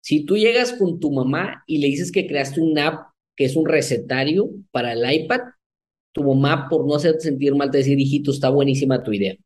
[0.00, 3.54] Si tú llegas con tu mamá y le dices que creaste una app que es
[3.54, 5.40] un recetario para el iPad,
[6.12, 9.36] tu mamá, por no hacerte sentir mal, te decir, hijito, está buenísima tu idea.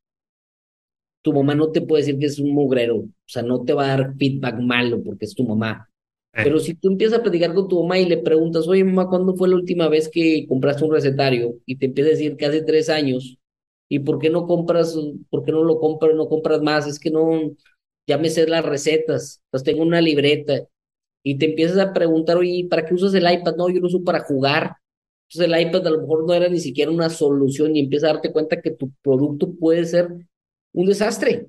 [1.23, 3.87] Tu mamá no te puede decir que es un mugrero, o sea, no te va
[3.87, 5.91] a dar feedback malo porque es tu mamá.
[6.35, 6.43] Eh.
[6.45, 9.35] Pero si tú empiezas a platicar con tu mamá y le preguntas, oye, mamá, ¿cuándo
[9.35, 11.57] fue la última vez que compraste un recetario?
[11.67, 13.41] Y te empieza a decir que hace tres años,
[13.89, 14.97] ¿y por qué no compras,
[15.31, 16.87] por qué no lo compras, no compras más?
[16.87, 17.41] Es que no,
[18.07, 20.67] ya me sé las recetas, pues tengo una libreta.
[21.23, 23.57] Y te empiezas a preguntar, oye, ¿para qué usas el iPad?
[23.57, 24.77] No, yo lo uso para jugar.
[25.29, 28.13] Entonces el iPad a lo mejor no era ni siquiera una solución y empiezas a
[28.15, 30.09] darte cuenta que tu producto puede ser
[30.73, 31.47] un desastre.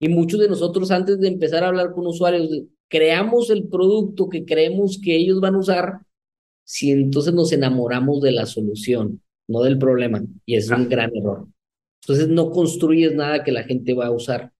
[0.00, 2.48] Y muchos de nosotros antes de empezar a hablar con usuarios,
[2.88, 6.00] creamos el producto que creemos que ellos van a usar,
[6.64, 10.22] si entonces nos enamoramos de la solución, no del problema.
[10.46, 11.48] Y es un gran error.
[12.02, 14.52] Entonces no construyes nada que la gente va a usar.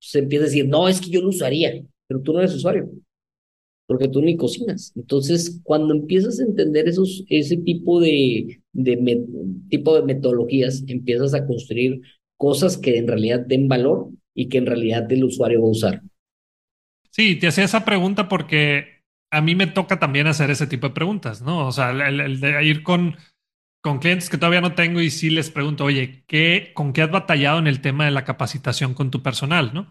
[0.00, 2.90] Se empieza a decir, no, es que yo lo usaría, pero tú no eres usuario
[3.86, 4.92] porque tú ni cocinas.
[4.96, 9.24] Entonces, cuando empiezas a entender esos, ese tipo de, de
[9.68, 12.00] tipo de metodologías, empiezas a construir
[12.36, 16.02] cosas que en realidad den valor y que en realidad el usuario va a usar.
[17.10, 20.94] Sí, te hacía esa pregunta porque a mí me toca también hacer ese tipo de
[20.94, 21.66] preguntas, ¿no?
[21.66, 23.16] O sea, el, de ir con,
[23.86, 27.10] con clientes que todavía no tengo y sí les pregunto, oye, ¿qué, ¿con qué has
[27.12, 29.88] batallado en el tema de la capacitación con tu personal, ¿no?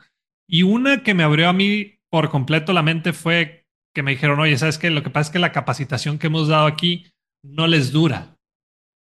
[0.49, 4.37] Y una que me abrió a mí por completo la mente fue que me dijeron,
[4.41, 4.89] oye, ¿sabes qué?
[4.89, 7.07] Lo que pasa es que la capacitación que hemos dado aquí
[7.41, 8.37] no les dura.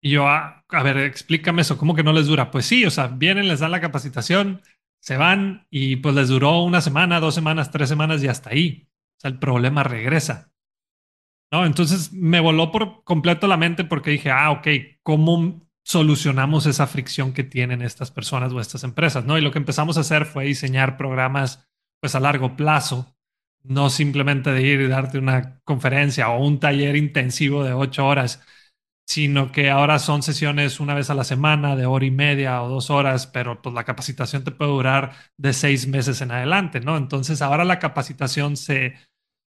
[0.04, 2.52] Y yo, ah, a ver, explícame eso, ¿cómo que no les dura?
[2.52, 4.62] Pues sí, o sea, vienen, les dan la capacitación,
[5.02, 8.88] se van y pues les duró una semana, dos semanas, tres semanas y hasta ahí.
[9.18, 10.52] O sea, el problema regresa.
[11.52, 11.66] ¿No?
[11.66, 14.68] Entonces me voló por completo la mente porque dije, ah, ok,
[15.04, 19.26] ¿cómo solucionamos esa fricción que tienen estas personas o estas empresas?
[19.26, 19.38] ¿No?
[19.38, 21.68] Y lo que empezamos a hacer fue diseñar programas
[22.02, 23.16] pues a largo plazo
[23.68, 28.42] no simplemente de ir y darte una conferencia o un taller intensivo de ocho horas,
[29.08, 32.70] sino que ahora son sesiones una vez a la semana de hora y media o
[32.70, 36.98] dos horas, pero pues la capacitación te puede durar de seis meses en adelante, ¿no?
[36.98, 38.96] Entonces ahora la capacitación se,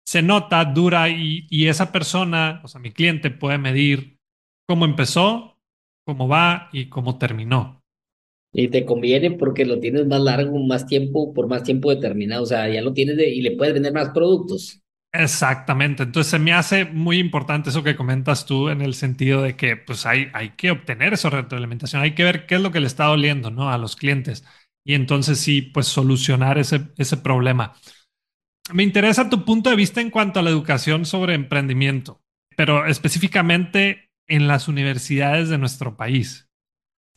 [0.05, 4.19] se nota, dura y, y esa persona, o sea, mi cliente puede medir
[4.67, 5.57] cómo empezó,
[6.05, 7.83] cómo va y cómo terminó.
[8.53, 12.41] Y te conviene porque lo tienes más largo, más tiempo, por más tiempo determinado.
[12.41, 14.81] O sea, ya lo tienes y le puedes vender más productos.
[15.13, 16.03] Exactamente.
[16.03, 19.77] Entonces se me hace muy importante eso que comentas tú en el sentido de que
[19.77, 22.01] pues hay, hay que obtener esa retroalimentación.
[22.01, 23.69] Hay que ver qué es lo que le está doliendo ¿no?
[23.71, 24.43] a los clientes.
[24.83, 27.73] Y entonces sí, pues solucionar ese, ese problema.
[28.73, 32.21] Me interesa tu punto de vista en cuanto a la educación sobre emprendimiento,
[32.55, 36.49] pero específicamente en las universidades de nuestro país.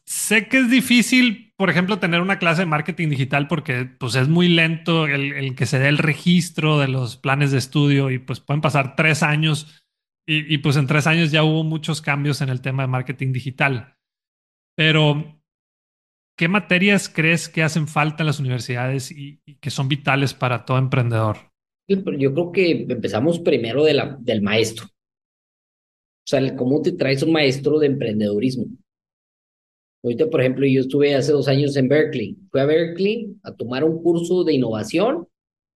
[0.04, 4.28] Sé que es difícil, por ejemplo, tener una clase de marketing digital porque pues, es
[4.28, 8.40] muy lento el, que se dé el registro de los planes de estudio y pues
[8.40, 9.84] pueden pasar tres años
[10.30, 13.96] y, pues en tres años ya hubo muchos cambios en el tema de marketing digital.
[14.76, 15.37] Pero,
[16.38, 20.78] ¿qué materias crees que hacen falta en las universidades y, que son vitales para todo
[20.78, 21.36] emprendedor?
[21.88, 24.86] Yo creo que empezamos primero de la, del maestro.
[24.86, 28.66] O sea, ¿cómo te traes un maestro de emprendedorismo?
[30.04, 32.36] Ahorita, por ejemplo, yo estuve hace dos años en Berkeley.
[32.52, 35.26] Fui a Berkeley a tomar un curso de innovación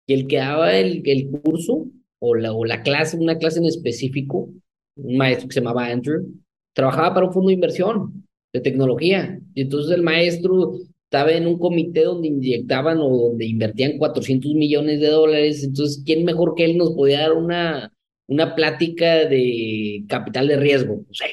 [0.06, 1.86] y el que daba el, el curso
[2.18, 4.50] o la, o la clase, una clase en específico,
[4.96, 6.26] un maestro que se llamaba Andrew,
[6.74, 9.40] trabajaba para un fondo de inversión de tecnología.
[9.54, 15.00] Y entonces el maestro estaba en un comité donde inyectaban o donde invertían 400 millones
[15.00, 15.64] de dólares.
[15.64, 17.92] Entonces, ¿quién mejor que él nos podía dar una,
[18.28, 21.04] una plática de capital de riesgo?
[21.10, 21.26] O sea,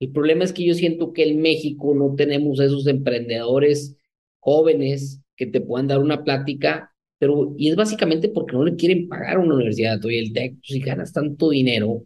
[0.00, 3.96] el problema es que yo siento que en México no tenemos esos emprendedores
[4.40, 9.08] jóvenes que te puedan dar una plática, pero y es básicamente porque no le quieren
[9.08, 10.04] pagar a una universidad.
[10.04, 12.04] Oye, el TEC, pues, si ganas tanto dinero,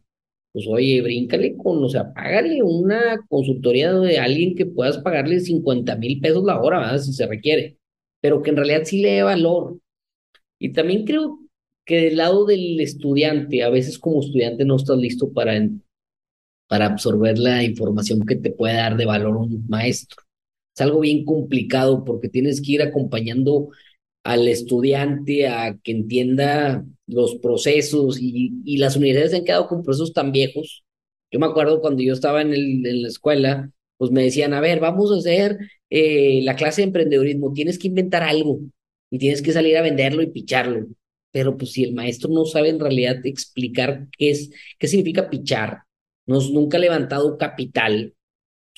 [0.52, 5.96] pues oye, bríncale con, o sea, págale una consultoría de alguien que puedas pagarle 50
[5.96, 6.98] mil pesos la hora, ¿verdad?
[6.98, 7.78] si se requiere,
[8.20, 9.78] pero que en realidad sí le dé valor.
[10.58, 11.40] Y también creo
[11.84, 15.54] que del lado del estudiante, a veces como estudiante no estás listo para
[16.66, 20.22] para absorber la información que te puede dar de valor un maestro.
[20.74, 23.70] Es algo bien complicado porque tienes que ir acompañando
[24.24, 29.82] al estudiante a que entienda los procesos y, y las universidades se han quedado con
[29.82, 30.84] procesos tan viejos.
[31.30, 34.60] Yo me acuerdo cuando yo estaba en, el, en la escuela, pues me decían, a
[34.60, 35.58] ver, vamos a hacer
[35.90, 38.60] eh, la clase de emprendedurismo, tienes que inventar algo
[39.10, 40.86] y tienes que salir a venderlo y picharlo.
[41.30, 45.82] Pero pues si el maestro no sabe en realidad explicar qué es, qué significa pichar,
[46.26, 48.14] nunca ha levantado capital.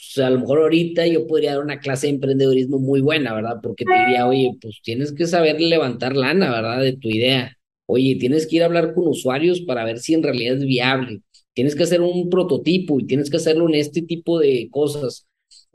[0.02, 3.56] Sea, a lo mejor ahorita yo podría dar una clase de emprendedorismo muy buena, ¿verdad?
[3.62, 6.80] Porque te diría, oye, pues tienes que saber levantar lana, ¿verdad?
[6.80, 7.56] De tu idea.
[7.86, 11.22] Oye, tienes que ir a hablar con usuarios para ver si en realidad es viable.
[11.52, 15.26] Tienes que hacer un prototipo y tienes que hacerlo en este tipo de cosas.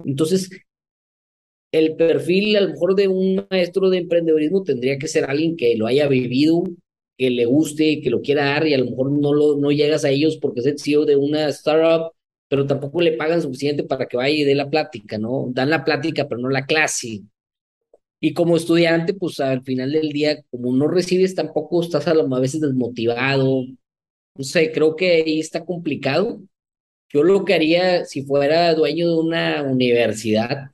[0.04, 0.50] Entonces,
[1.72, 5.76] el perfil a lo mejor de un maestro de emprendedorismo tendría que ser alguien que
[5.76, 6.64] lo haya vivido,
[7.18, 10.06] que le guste, que lo quiera dar y a lo mejor no, lo, no llegas
[10.06, 12.12] a ellos porque es el CEO de una startup,
[12.56, 15.48] pero tampoco le pagan suficiente para que vaya y dé la plática, ¿no?
[15.52, 17.24] Dan la plática, pero no la clase.
[18.22, 22.34] Y como estudiante, pues al final del día, como no recibes tampoco, estás a, lo,
[22.34, 23.64] a veces desmotivado.
[24.36, 26.42] No sé, creo que ahí está complicado.
[27.10, 30.72] Yo lo que haría si fuera dueño de una universidad,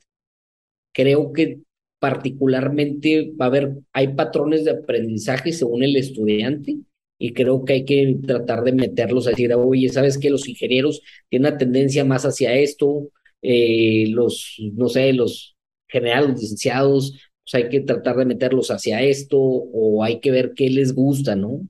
[0.92, 1.62] creo que
[1.98, 6.76] particularmente va a haber, hay patrones de aprendizaje según el estudiante
[7.22, 11.02] y creo que hay que tratar de meterlos a decir, oye, ¿sabes que Los ingenieros
[11.28, 15.56] tienen una tendencia más hacia esto, eh, los, no sé, los
[15.88, 20.52] generales, los licenciados, pues hay que tratar de meterlos hacia esto o hay que ver
[20.56, 21.60] qué les gusta, ¿no?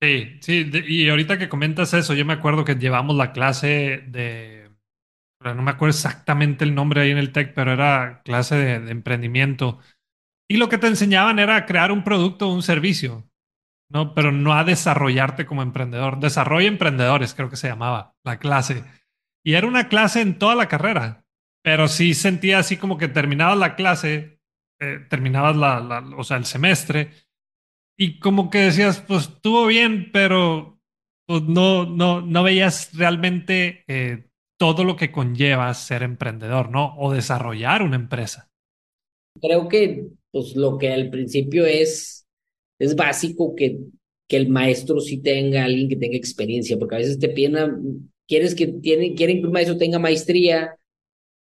[0.00, 4.70] Sí, sí, y ahorita que comentas eso, yo me acuerdo que llevamos la clase de
[5.42, 9.80] no me acuerdo exactamente el nombre ahí en el TEC, pero era clase de, emprendimiento.
[10.48, 13.29] Y lo que te enseñaban era crear un producto o un servicio,
[13.90, 14.14] ¿no?
[14.14, 16.18] Pero no a desarrollarte como emprendedor.
[16.20, 18.84] Desarrollo emprendedores, creo que se llamaba la clase.
[19.44, 21.24] Y era una clase en toda la carrera,
[21.62, 24.40] pero sí sentía así como que terminabas la clase,
[24.80, 27.10] eh, terminabas la, o sea, el semestre,
[27.98, 30.80] y como que decías, pues estuvo bien, pero
[31.26, 34.24] pues, no, no, no veías realmente eh,
[34.58, 36.94] todo lo que conlleva ser emprendedor, ¿no?
[36.96, 38.50] O desarrollar una empresa.
[39.40, 42.19] Creo que pues lo que al principio es,
[42.80, 43.78] es básico que,
[44.26, 48.56] que el maestro sí tenga alguien que tenga experiencia, porque a veces te piden, quieres
[48.56, 50.74] que tiene, quieren que un maestro tenga maestría,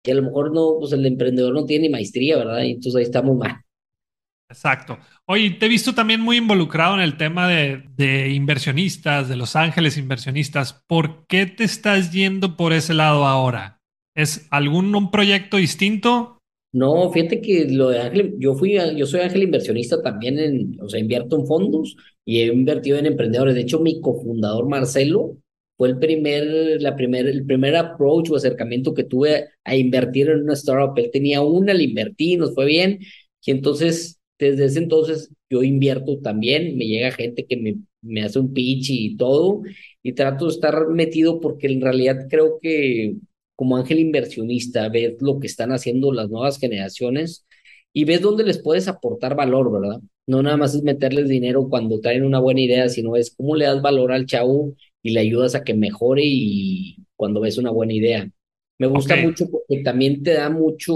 [0.02, 2.62] y a lo mejor no, pues el emprendedor no tiene maestría, ¿verdad?
[2.62, 3.60] Y entonces ahí estamos mal.
[4.48, 4.98] Exacto.
[5.26, 9.98] Oye, te he visto también muy involucrado en el tema de, inversionistas, de Los Ángeles
[9.98, 10.84] inversionistas.
[10.86, 13.80] ¿Por qué te estás yendo por ese lado ahora?
[14.14, 16.35] ¿Es algún proyecto distinto?
[16.80, 20.88] No, fíjate que lo de Ángel, yo fui, yo soy Ángel inversionista también en, o
[20.88, 23.54] sea, invierto en fondos y he invertido en emprendedores.
[23.54, 25.38] De hecho, mi cofundador Marcelo
[25.78, 30.42] fue el primer, la primer, el primer approach o acercamiento que tuve a invertir en
[30.42, 30.98] una startup.
[30.98, 32.98] Él tenía una, le invertí, nos fue bien.
[33.44, 38.38] Y entonces desde ese entonces yo invierto también, me llega gente que me, me hace
[38.38, 39.62] un pitch y todo,
[40.02, 43.16] y trato de estar metido porque en realidad creo que
[43.56, 47.46] como ángel inversionista ves lo que están haciendo las nuevas generaciones
[47.92, 50.00] y ves dónde les puedes aportar valor, ¿verdad?
[50.26, 53.64] No nada más es meterles dinero cuando traen una buena idea, sino es cómo le
[53.64, 57.94] das valor al chavo y le ayudas a que mejore y cuando ves una buena
[57.94, 58.30] idea.
[58.78, 60.94] Me gusta mucho porque también te da mucho,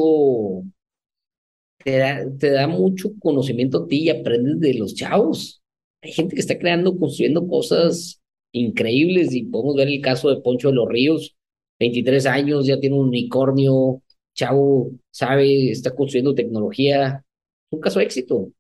[1.83, 5.63] te da, te da mucho conocimiento a ti y aprendes de los chavos.
[6.03, 8.21] Hay gente que está creando, construyendo cosas
[8.53, 11.37] increíbles y podemos ver el caso de Poncho de los Ríos,
[11.81, 14.03] 23 años, ya tiene un unicornio,
[14.35, 17.25] chavo, sabe, está construyendo tecnología,
[17.71, 18.53] es un caso de éxito.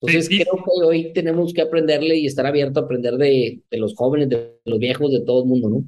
[0.00, 3.94] Entonces creo que hoy tenemos que aprenderle y estar abierto a aprender de, de los
[3.94, 5.84] jóvenes, de los viejos, de todo el mundo, ¿no?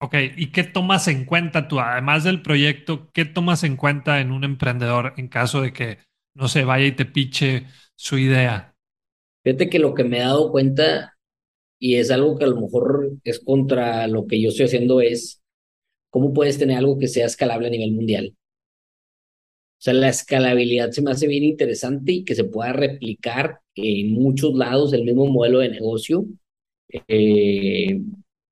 [0.00, 4.30] Ok, ¿y qué tomas en cuenta tú, además del proyecto, qué tomas en cuenta en
[4.30, 5.98] un emprendedor en caso de que
[6.34, 8.76] no se vaya y te piche su idea?
[9.42, 11.16] Fíjate que lo que me he dado cuenta,
[11.78, 15.42] y es algo que a lo mejor es contra lo que yo estoy haciendo, es
[16.10, 18.34] cómo puedes tener algo que sea escalable a nivel mundial.
[19.78, 24.12] O sea, la escalabilidad se me hace bien interesante y que se pueda replicar en
[24.12, 26.26] muchos lados el mismo modelo de negocio.
[27.06, 28.00] Eh,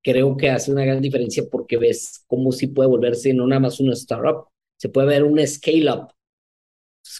[0.03, 3.81] creo que hace una gran diferencia porque ves cómo sí puede volverse no nada más
[3.81, 6.13] una startup, se puede ver un scale-up.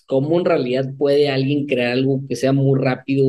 [0.07, 3.25] Cómo en realidad puede alguien crear algo que sea muy rápido,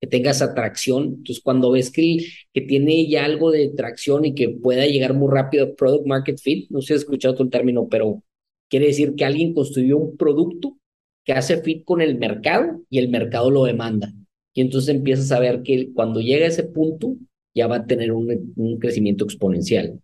[0.00, 1.04] que tenga esa atracción.
[1.04, 2.18] Entonces, cuando ves que,
[2.52, 6.38] que tiene ya algo de tracción y que pueda llegar muy rápido a product market
[6.38, 8.22] fit, no sé si has escuchado todo el término, pero
[8.68, 10.78] quiere decir que alguien construyó un producto
[11.24, 14.12] que hace fit con el mercado y el mercado lo demanda.
[14.54, 17.16] Y entonces empiezas a ver que cuando llega a ese punto,
[17.54, 20.00] ya va a tener un, crecimiento exponencial.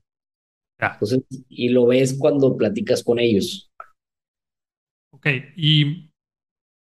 [0.78, 3.70] Entonces, y lo ves cuando platicas con ellos.
[5.12, 6.11] Ok, ¿y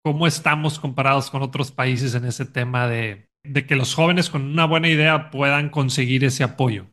[0.05, 3.27] cómo estamos comparados con otros países en ese tema de,
[3.67, 6.87] que los jóvenes con una buena idea puedan conseguir ese apoyo?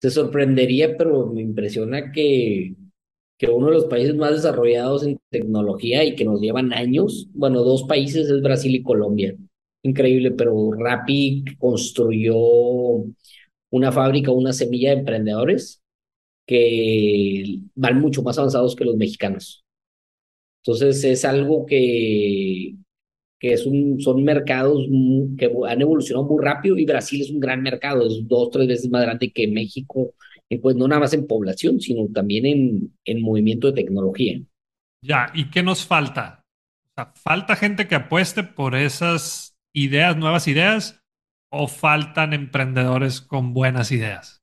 [0.00, 2.74] Te sorprendería, pero me impresiona que,
[3.38, 7.62] que uno de los países más desarrollados en tecnología y que nos llevan años, bueno,
[7.62, 9.34] dos países es Brasil y Colombia
[9.82, 12.36] increíble, pero Rappi construyó
[13.70, 15.82] una fábrica, una semilla de emprendedores
[16.46, 19.61] que van mucho más avanzados que los mexicanos.
[20.64, 22.74] Entonces es algo que,
[23.40, 24.86] que es un, son mercados
[25.36, 28.90] que han evolucionado muy rápido y Brasil es un gran mercado, es dos, tres veces
[28.90, 30.14] más grande que México,
[30.48, 34.40] y pues no nada más en población, sino también en, en movimiento de tecnología.
[35.04, 36.44] Ya, ¿y qué nos falta?
[36.84, 41.00] O sea, ¿Falta gente que apueste por esas ideas, nuevas ideas,
[41.50, 44.42] o faltan emprendedores con buenas ideas?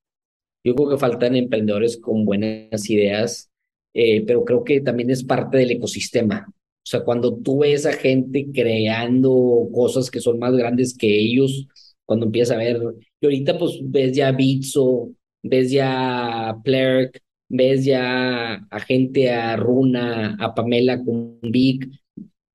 [0.65, 3.48] Yo creo que faltan emprendedores con buenas ideas,
[3.93, 6.45] eh, pero creo que también es parte del ecosistema.
[6.49, 11.67] O sea, cuando tú ves a gente creando cosas que son más grandes que ellos,
[12.05, 12.81] cuando empiezas a ver,
[13.21, 15.11] y ahorita pues ves ya Bitso,
[15.43, 21.87] ves ya Plerk, ves ya a gente, a Runa, a Pamela con Vic,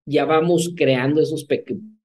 [0.07, 1.47] ya vamos creando esos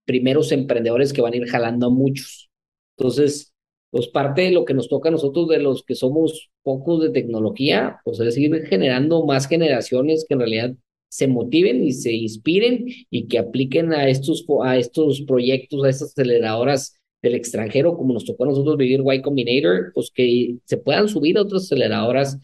[0.05, 2.49] primeros emprendedores que van a ir jalando a muchos.
[2.97, 3.48] Entonces,
[3.91, 7.09] pues parte de lo que nos toca a nosotros, de los que somos pocos de
[7.09, 10.73] tecnología, pues es ir generando más generaciones que en realidad
[11.09, 16.09] se motiven y se inspiren y que apliquen a estos, a estos proyectos, a estas
[16.11, 21.07] aceleradoras del extranjero, como nos tocó a nosotros vivir Y Combinator, pues que se puedan
[21.09, 22.37] subir a otras aceleradoras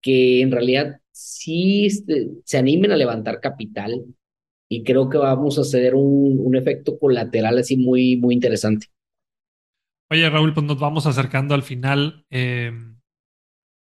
[0.00, 4.04] que en realidad sí este, se animen a levantar capital
[4.68, 8.86] y creo que vamos a hacer un, un efecto colateral así muy, muy interesante.
[10.12, 12.26] Oye, Raúl, pues nos vamos acercando al final.
[12.28, 12.70] Eh,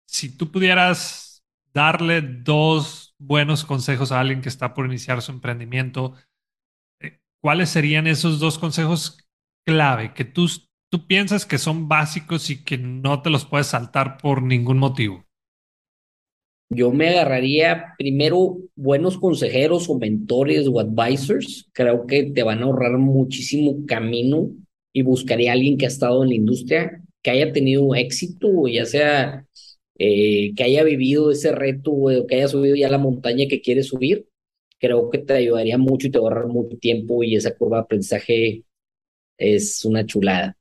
[0.07, 6.13] si tú pudieras darle dos buenos consejos a alguien que está por iniciar su emprendimiento,
[7.01, 9.27] eh, ¿cuáles serían esos dos consejos
[9.67, 10.51] clave que tú,
[10.93, 15.25] tú piensas que son básicos y que no te los puedes saltar por ningún motivo?
[16.69, 21.71] Yo me agarraría primero buenos consejeros o mentores o advisors.
[21.73, 24.51] Creo que te van a ahorrar muchísimo camino
[24.99, 28.85] y buscaría a alguien que ha estado en la industria, que haya tenido éxito, ya
[28.85, 29.47] sea
[29.99, 33.85] eh, que haya vivido ese reto o que haya subido ya la montaña que quiere
[33.85, 34.27] subir,
[34.81, 38.65] creo que te ayudaría mucho y te ahorrar mucho tiempo y esa curva de aprendizaje
[39.39, 40.57] es una chulada.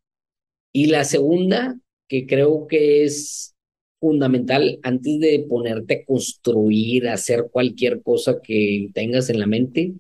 [0.72, 3.56] Y la segunda, que creo que es
[4.00, 9.96] fundamental antes de ponerte a construir, a hacer cualquier cosa que tengas en la mente,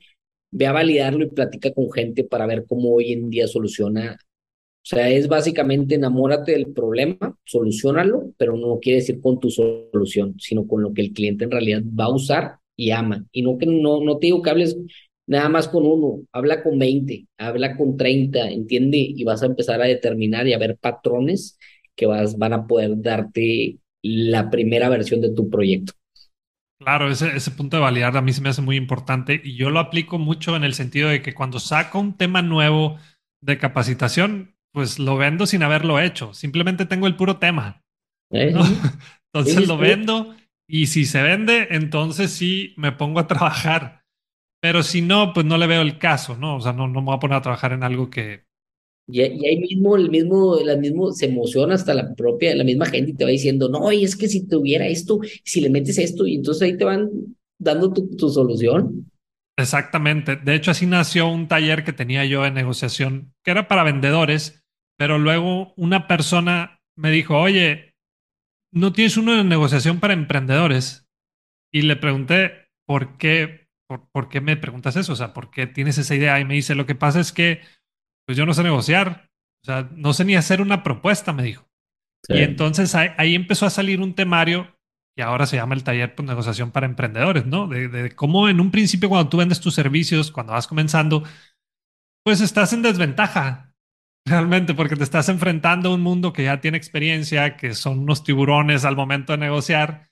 [0.51, 4.19] ve a validarlo y platica con gente para ver cómo hoy en día soluciona
[4.87, 10.65] sea, es básicamente enamórate del problema, solucionalo, pero no quiere decir con tu solución, sino
[10.65, 13.25] con lo que el cliente en realidad va a usar y ama.
[13.31, 14.77] Y no que no, no te digo que hables
[15.27, 19.81] nada más con uno, habla con 20, habla con 30, entiende, y vas a empezar
[19.81, 21.59] a determinar y a ver patrones
[21.95, 25.93] que vas, van a poder darte la primera versión de tu proyecto.
[26.79, 29.69] Claro, ese, ese punto de validar a mí se me hace muy importante y yo
[29.69, 32.97] lo aplico mucho en el sentido de que cuando saco un tema nuevo
[33.41, 36.35] de capacitación, pues lo vendo sin haberlo hecho.
[36.35, 37.83] Simplemente tengo el puro tema.
[38.31, 38.53] Eh,
[39.33, 40.35] entonces lo vendo
[40.69, 44.03] y si se vende, entonces sí me pongo a trabajar.
[44.61, 46.57] Pero si no, pues no le veo el caso, ¿no?
[46.57, 48.43] O sea, no, no me voy a poner a trabajar en algo que...
[49.09, 53.09] Y, ahí mismo, el mismo, la mismo, se emociona hasta la propia, la misma gente
[53.09, 56.27] y te va diciendo, no, y es que si tuviera esto, si le metes esto,
[56.27, 57.09] y entonces ahí te van
[57.57, 59.09] dando tu, tu solución.
[59.57, 60.35] Exactamente.
[60.35, 64.63] De hecho, así nació un taller que tenía yo en negociación, que era para vendedores,
[64.97, 67.95] pero luego una persona me dijo, oye,
[68.73, 71.07] ¿no tienes uno de negociación para emprendedores?
[71.71, 75.13] Y le pregunté, ¿por qué, por, qué me preguntas eso?
[75.13, 76.39] O sea, ¿por qué tienes esa idea?
[76.39, 77.61] Y me dice, lo que pasa es que,
[78.25, 79.29] pues yo no sé negociar,
[79.63, 81.67] o sea, no sé ni hacer una propuesta, me dijo.
[82.29, 84.75] Y entonces ahí, empezó a salir un temario
[85.15, 87.67] que ahora se llama el taller de pues, negociación para emprendedores, ¿no?
[87.67, 91.23] De, de, cómo en un principio cuando tú vendes tus servicios, cuando vas comenzando,
[92.23, 93.66] pues estás en desventaja
[94.27, 98.23] Realmente, porque te estás enfrentando a un mundo que ya tiene experiencia, que son unos
[98.23, 100.09] tiburones al momento de negociar,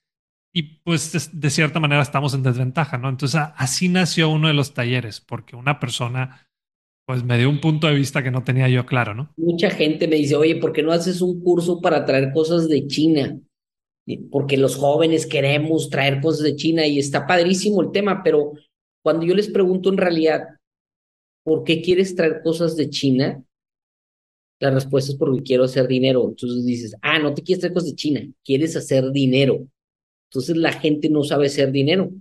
[0.53, 3.09] y pues de, cierta manera estamos en desventaja, ¿no?
[3.09, 6.47] Entonces así nació uno de los talleres, porque una persona
[7.05, 9.33] pues me dio un punto de vista que no tenía yo claro, ¿no?
[9.35, 12.87] Mucha gente me dice, oye, ¿por qué no haces un curso para traer cosas de
[12.87, 13.37] China?
[14.31, 18.53] Porque los jóvenes queremos traer cosas de China y está padrísimo el tema, pero
[19.03, 20.47] cuando yo les pregunto en realidad,
[21.43, 23.43] ¿por qué quieres traer cosas de China?
[24.65, 26.27] La respuesta es porque quiero hacer dinero.
[26.27, 29.67] Entonces dices, ah, no te quieres hacer cosas de China, quieres hacer dinero.
[30.29, 32.11] Entonces la gente no sabe hacer dinero.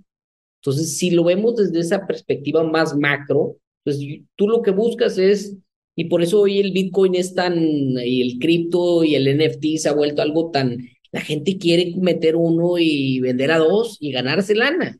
[0.60, 3.98] Entonces, si lo vemos desde esa perspectiva más macro, pues
[4.36, 5.56] tú lo que buscas es,
[5.96, 9.88] y por eso hoy el Bitcoin es tan, y el cripto y el NFT se
[9.88, 10.78] ha vuelto algo tan,
[11.12, 14.98] la gente quiere meter uno y vender a dos y ganarse lana.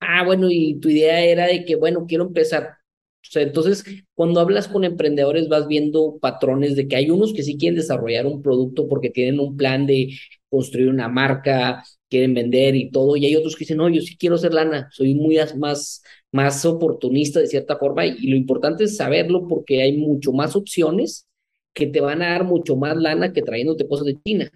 [0.00, 2.77] Ah, bueno, y tu idea era de que, bueno, quiero empezar.
[3.22, 7.42] O sea, entonces, cuando hablas con emprendedores vas viendo patrones de que hay unos que
[7.42, 10.10] sí quieren desarrollar un producto porque tienen un plan de
[10.48, 14.16] construir una marca, quieren vender y todo, y hay otros que dicen, no, yo sí
[14.16, 16.02] quiero hacer lana, soy muy más,
[16.32, 21.26] más oportunista de cierta forma, y, lo importante es saberlo porque hay mucho más opciones
[21.74, 24.50] que te van a dar mucho más lana que trayéndote cosas de China.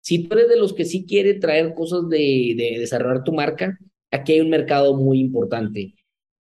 [0.00, 3.78] Si tú eres de los que sí quiere traer cosas de, de desarrollar tu marca,
[4.10, 5.94] aquí hay un mercado muy importante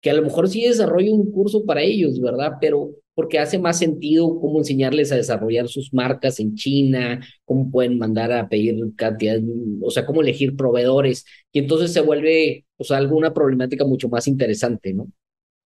[0.02, 2.54] que a lo mejor sí desarrollo un curso para ellos, ¿verdad?
[2.60, 7.98] Pero porque hace más sentido cómo enseñarles a desarrollar sus marcas en China, cómo pueden
[7.98, 9.38] mandar a pedir cantidad,
[9.80, 14.26] o sea, cómo elegir proveedores, y entonces se vuelve, o sea, alguna problemática mucho más
[14.26, 15.08] interesante, ¿no?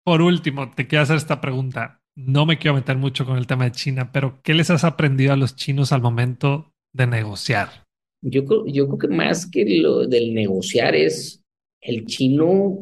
[0.05, 2.01] Por último, te quiero hacer esta pregunta.
[2.15, 5.33] No me quiero meter mucho con el tema de China, pero ¿qué les has aprendido
[5.33, 7.87] a los chinos al momento de negociar?
[8.23, 11.43] Yo creo, yo creo que más que lo del negociar es
[11.81, 12.79] el chino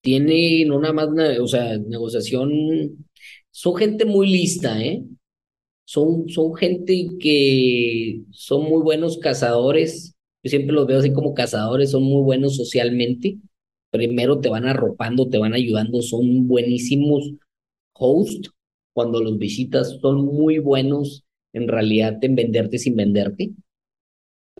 [0.00, 1.08] tiene no nada más,
[1.40, 2.50] o sea, negociación,
[3.50, 5.04] son gente muy lista, ¿eh?
[5.84, 11.90] Son, son gente que son muy buenos cazadores, yo siempre los veo así como cazadores,
[11.90, 13.38] son muy buenos socialmente,
[13.90, 17.32] primero te van arropando, te van ayudando, son buenísimos
[17.94, 18.50] hosts
[18.92, 23.52] cuando los visitas, son muy buenos en realidad en venderte sin venderte.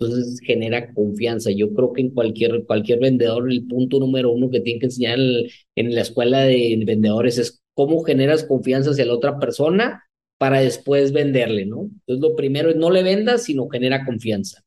[0.00, 1.50] Entonces genera confianza.
[1.50, 5.18] Yo creo que en cualquier, cualquier vendedor, el punto número uno que tiene que enseñar
[5.76, 10.02] en la escuela de vendedores es cómo generas confianza hacia la otra persona
[10.38, 11.90] para después venderle, ¿no?
[12.06, 14.62] Entonces lo primero es no le vendas, sino genera confianza.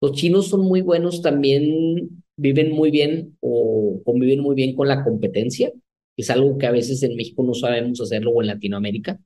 [0.00, 5.02] Los chinos son muy buenos también, viven muy bien o conviven muy bien con la
[5.02, 5.72] competencia.
[6.16, 9.18] Es algo que a veces en México no sabemos hacerlo o en Latinoamérica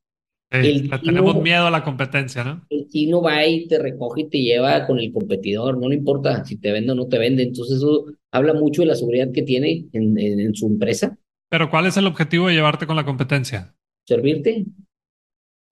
[0.49, 2.65] tenemos miedo a la competencia, ¿no?
[2.69, 6.45] El chino va y te recoge y te lleva con el competidor, no le importa
[6.45, 7.43] si te vende o no te vende.
[7.43, 11.17] Entonces eso habla mucho de la seguridad que tiene en, en, su empresa.
[11.49, 13.75] Pero ¿cuál es el objetivo de llevarte con la competencia?
[14.05, 14.65] Servirte.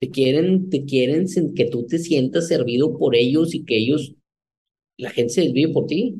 [0.01, 4.13] Te quieren, te quieren que tú te sientas servido por ellos y que ellos,
[4.97, 6.15] la gente se desvíe por ti.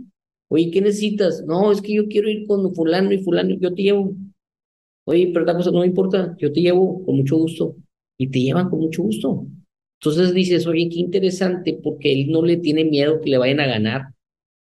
[0.50, 1.44] Oye, ¿qué necesitas?
[1.46, 4.16] No, es que yo quiero ir con fulano y fulano, yo te llevo.
[5.06, 7.76] Oye, pero la cosa no me importa, yo te llevo con mucho gusto
[8.18, 9.48] y te llevan con mucho gusto.
[10.00, 13.68] Entonces dices, oye, qué interesante, porque él no le tiene miedo que le vayan a
[13.68, 14.02] ganar.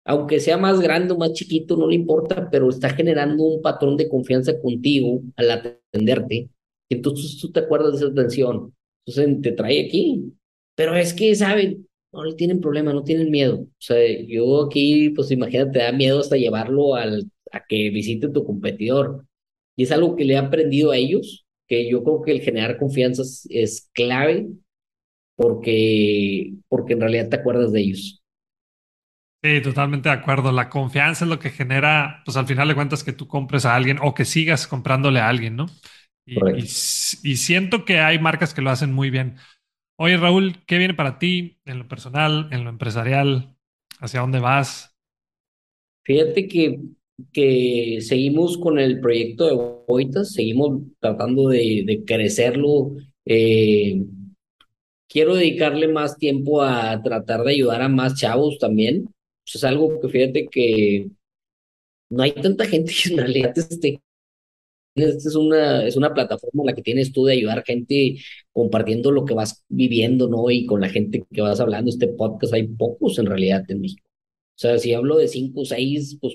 [0.04, 3.96] Aunque sea más grande o más chiquito, no le importa, pero está generando un patrón
[3.96, 6.50] de confianza contigo al atenderte.
[6.90, 8.74] Entonces tú te acuerdas de esa atención.
[9.06, 10.32] Entonces te trae aquí.
[10.74, 11.88] Pero es que, ¿saben?
[12.12, 13.60] No le tienen problema, no tienen miedo.
[13.60, 18.28] O sea, yo aquí, pues imagínate, te da miedo hasta llevarlo al, a que visite
[18.28, 19.24] tu competidor.
[19.76, 22.76] Y es algo que le he aprendido a ellos que yo creo que el generar
[22.76, 24.46] confianza es, clave
[25.34, 28.22] porque, porque en realidad te acuerdas de ellos.
[29.42, 30.52] Sí, totalmente de acuerdo.
[30.52, 33.74] La confianza es lo que genera, pues al final de cuentas, que tú compres a
[33.74, 35.66] alguien o que sigas comprándole a alguien, ¿no?
[36.26, 39.36] Y, y, siento que hay marcas que lo hacen muy bien.
[39.98, 43.56] Oye, Raúl, ¿qué viene para ti en lo personal, en lo empresarial?
[43.98, 44.94] ¿Hacia dónde vas?
[46.04, 46.80] Fíjate que
[47.32, 52.92] que seguimos con el proyecto de Boitas, seguimos tratando de, crecerlo.
[53.24, 54.02] Eh,
[55.08, 59.04] quiero dedicarle más tiempo a tratar de ayudar a más chavos también.
[59.44, 61.10] Pues es algo que fíjate que
[62.10, 64.00] no hay tanta gente que en realidad esté.
[64.94, 68.16] Esta es una, es una plataforma en la que tienes tú de ayudar gente
[68.52, 70.50] compartiendo lo que vas viviendo, ¿no?
[70.50, 74.06] Y con la gente que vas hablando, este podcast, hay pocos en realidad en México.
[74.06, 76.34] O sea, si hablo de cinco o seis, pues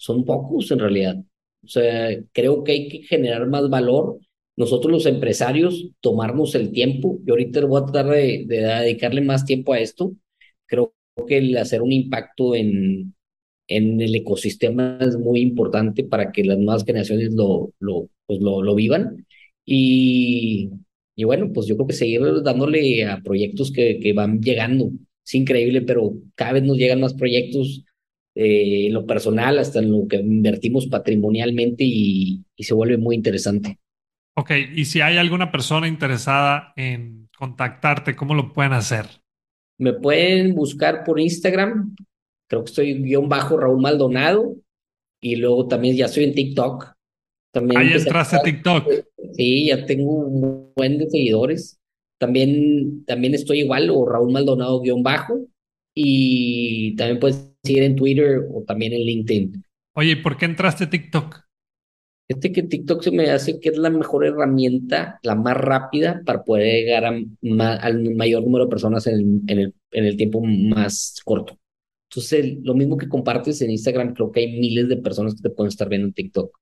[0.00, 1.16] son pocos en realidad.
[1.62, 4.18] O sea, creo que hay que generar más valor.
[4.56, 7.18] Nosotros los empresarios, tomarnos el tiempo.
[7.24, 10.12] Yo ahorita voy a tratar de, dedicarle más tiempo a esto.
[10.66, 10.94] Creo
[11.28, 13.14] que el hacer un impacto en,
[13.68, 18.62] en el ecosistema es muy importante para que las nuevas generaciones lo, lo, pues lo,
[18.62, 19.26] lo vivan.
[19.66, 20.70] Y,
[21.14, 24.90] y bueno, pues yo creo que seguir dándole a proyectos que, que van llegando.
[25.26, 27.84] Es increíble, pero cada vez nos llegan más proyectos
[28.42, 33.78] eh, en lo personal hasta en lo que invertimos patrimonialmente y, se vuelve muy interesante.
[34.34, 39.04] Ok, y si hay alguna persona interesada en contactarte, ¿cómo lo pueden hacer?
[39.78, 41.94] Me pueden buscar por Instagram,
[42.48, 44.56] creo que estoy guion bajo Raúl Maldonado,
[45.20, 46.94] y luego también ya estoy en TikTok.
[47.52, 48.88] También Ahí entraste a TikTok.
[49.32, 51.78] Sí, ya tengo un buen de seguidores.
[52.18, 55.46] También, también estoy igual, o Raúl Maldonado guion bajo,
[55.94, 59.64] y también puedes seguir en Twitter o también en LinkedIn.
[59.94, 61.50] Oye, ¿y por qué entraste a TikTok?
[62.28, 66.44] Este que TikTok se me hace que es la mejor herramienta, la más rápida para
[66.44, 71.58] poder llegar a al mayor número de personas en el, en el, tiempo más corto.
[72.08, 75.50] Entonces, lo mismo que compartes en Instagram, creo que hay miles de personas que te
[75.50, 76.56] pueden estar viendo en TikTok.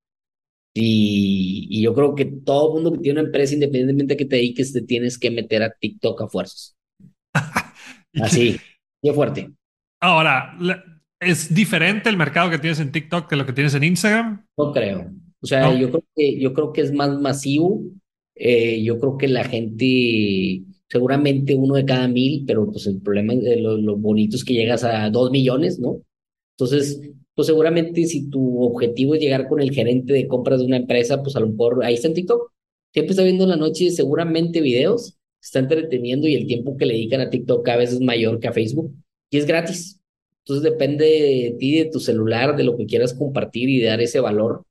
[0.73, 4.37] Y, y yo creo que todo mundo que tiene una empresa, independientemente de que te
[4.37, 6.77] dediques, te tienes que meter a TikTok a fuerzas.
[8.15, 8.57] Así,
[9.03, 9.51] qué fuerte.
[10.01, 10.57] Ahora,
[11.21, 14.47] ¿es diferente el mercado que tienes en TikTok que lo que tienes en Instagram?
[14.57, 15.11] No creo.
[15.41, 15.79] O sea, ¿No?
[15.79, 17.83] yo creo que, yo creo que es más masivo.
[18.35, 23.35] Eh, yo creo que la gente, seguramente uno de cada mil, pero pues el problema,
[23.35, 26.01] de lo, lo bonito es que llegas a dos millones, ¿no?
[26.57, 27.01] Entonces,
[27.35, 31.23] pues seguramente si tu objetivo es llegar con el gerente de compras de una empresa,
[31.23, 32.53] pues a lo mejor ahí está en TikTok.
[32.93, 36.87] Siempre está viendo en la noche seguramente videos, se está entreteniendo y el tiempo que
[36.87, 38.93] le dedican a TikTok cada vez es mayor que a Facebook
[39.31, 40.01] y es gratis.
[40.41, 44.01] Entonces depende de ti, de tu celular, de lo que quieras compartir y de dar
[44.01, 44.65] ese valor.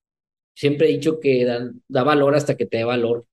[0.55, 3.25] Siempre he dicho que da, da valor hasta que te dé valor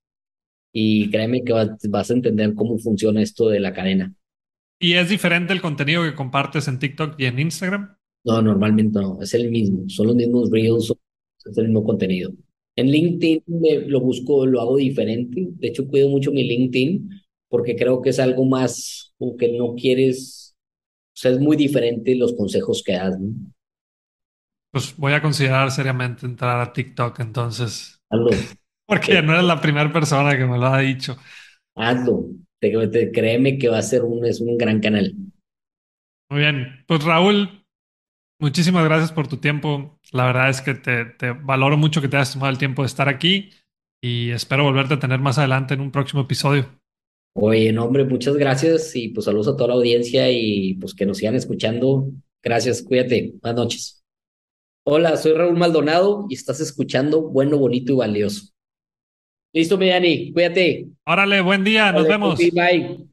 [0.73, 4.13] y créeme que vas, vas a entender cómo funciona esto de la cadena.
[4.79, 7.97] ¿Y es diferente el contenido que compartes en TikTok y en Instagram?
[8.23, 10.91] No, normalmente no, es el mismo, son los mismos reels,
[11.45, 12.31] es el mismo contenido.
[12.75, 17.09] En LinkedIn me- lo busco, lo hago diferente, de hecho cuido mucho mi LinkedIn
[17.47, 20.44] porque creo que es algo más como que no quieres,
[21.15, 23.33] o sea, es muy diferente los consejos que das, ¿no?
[24.71, 28.31] Pues voy a considerar seriamente entrar a TikTok entonces, Hazlo,
[28.87, 31.17] porque no eres la primera persona que me lo ha dicho.
[31.75, 32.25] hazlo,
[32.59, 35.15] Te- te- créeme que va a ser un, es un gran canal.
[36.29, 37.65] Muy bien, pues Raúl,
[38.39, 39.99] muchísimas gracias por tu tiempo.
[40.11, 42.87] La verdad es que te, te valoro mucho que te hayas tomado el tiempo de
[42.87, 43.51] estar aquí
[44.01, 46.69] y espero volverte a tener más adelante en un próximo episodio.
[47.37, 51.05] Oye, no, hombre, muchas gracias y pues saludos a toda la audiencia y pues que
[51.05, 52.09] nos sigan escuchando.
[52.41, 53.33] Gracias, cuídate.
[53.41, 54.05] Buenas noches.
[54.85, 58.53] Hola, soy Raúl Maldonado y estás escuchando Bueno, Bonito y Valioso.
[59.51, 60.87] Listo, mi Dani, cuídate.
[61.05, 62.39] Órale, buen día, nos vemos.
[62.39, 63.05] Bye.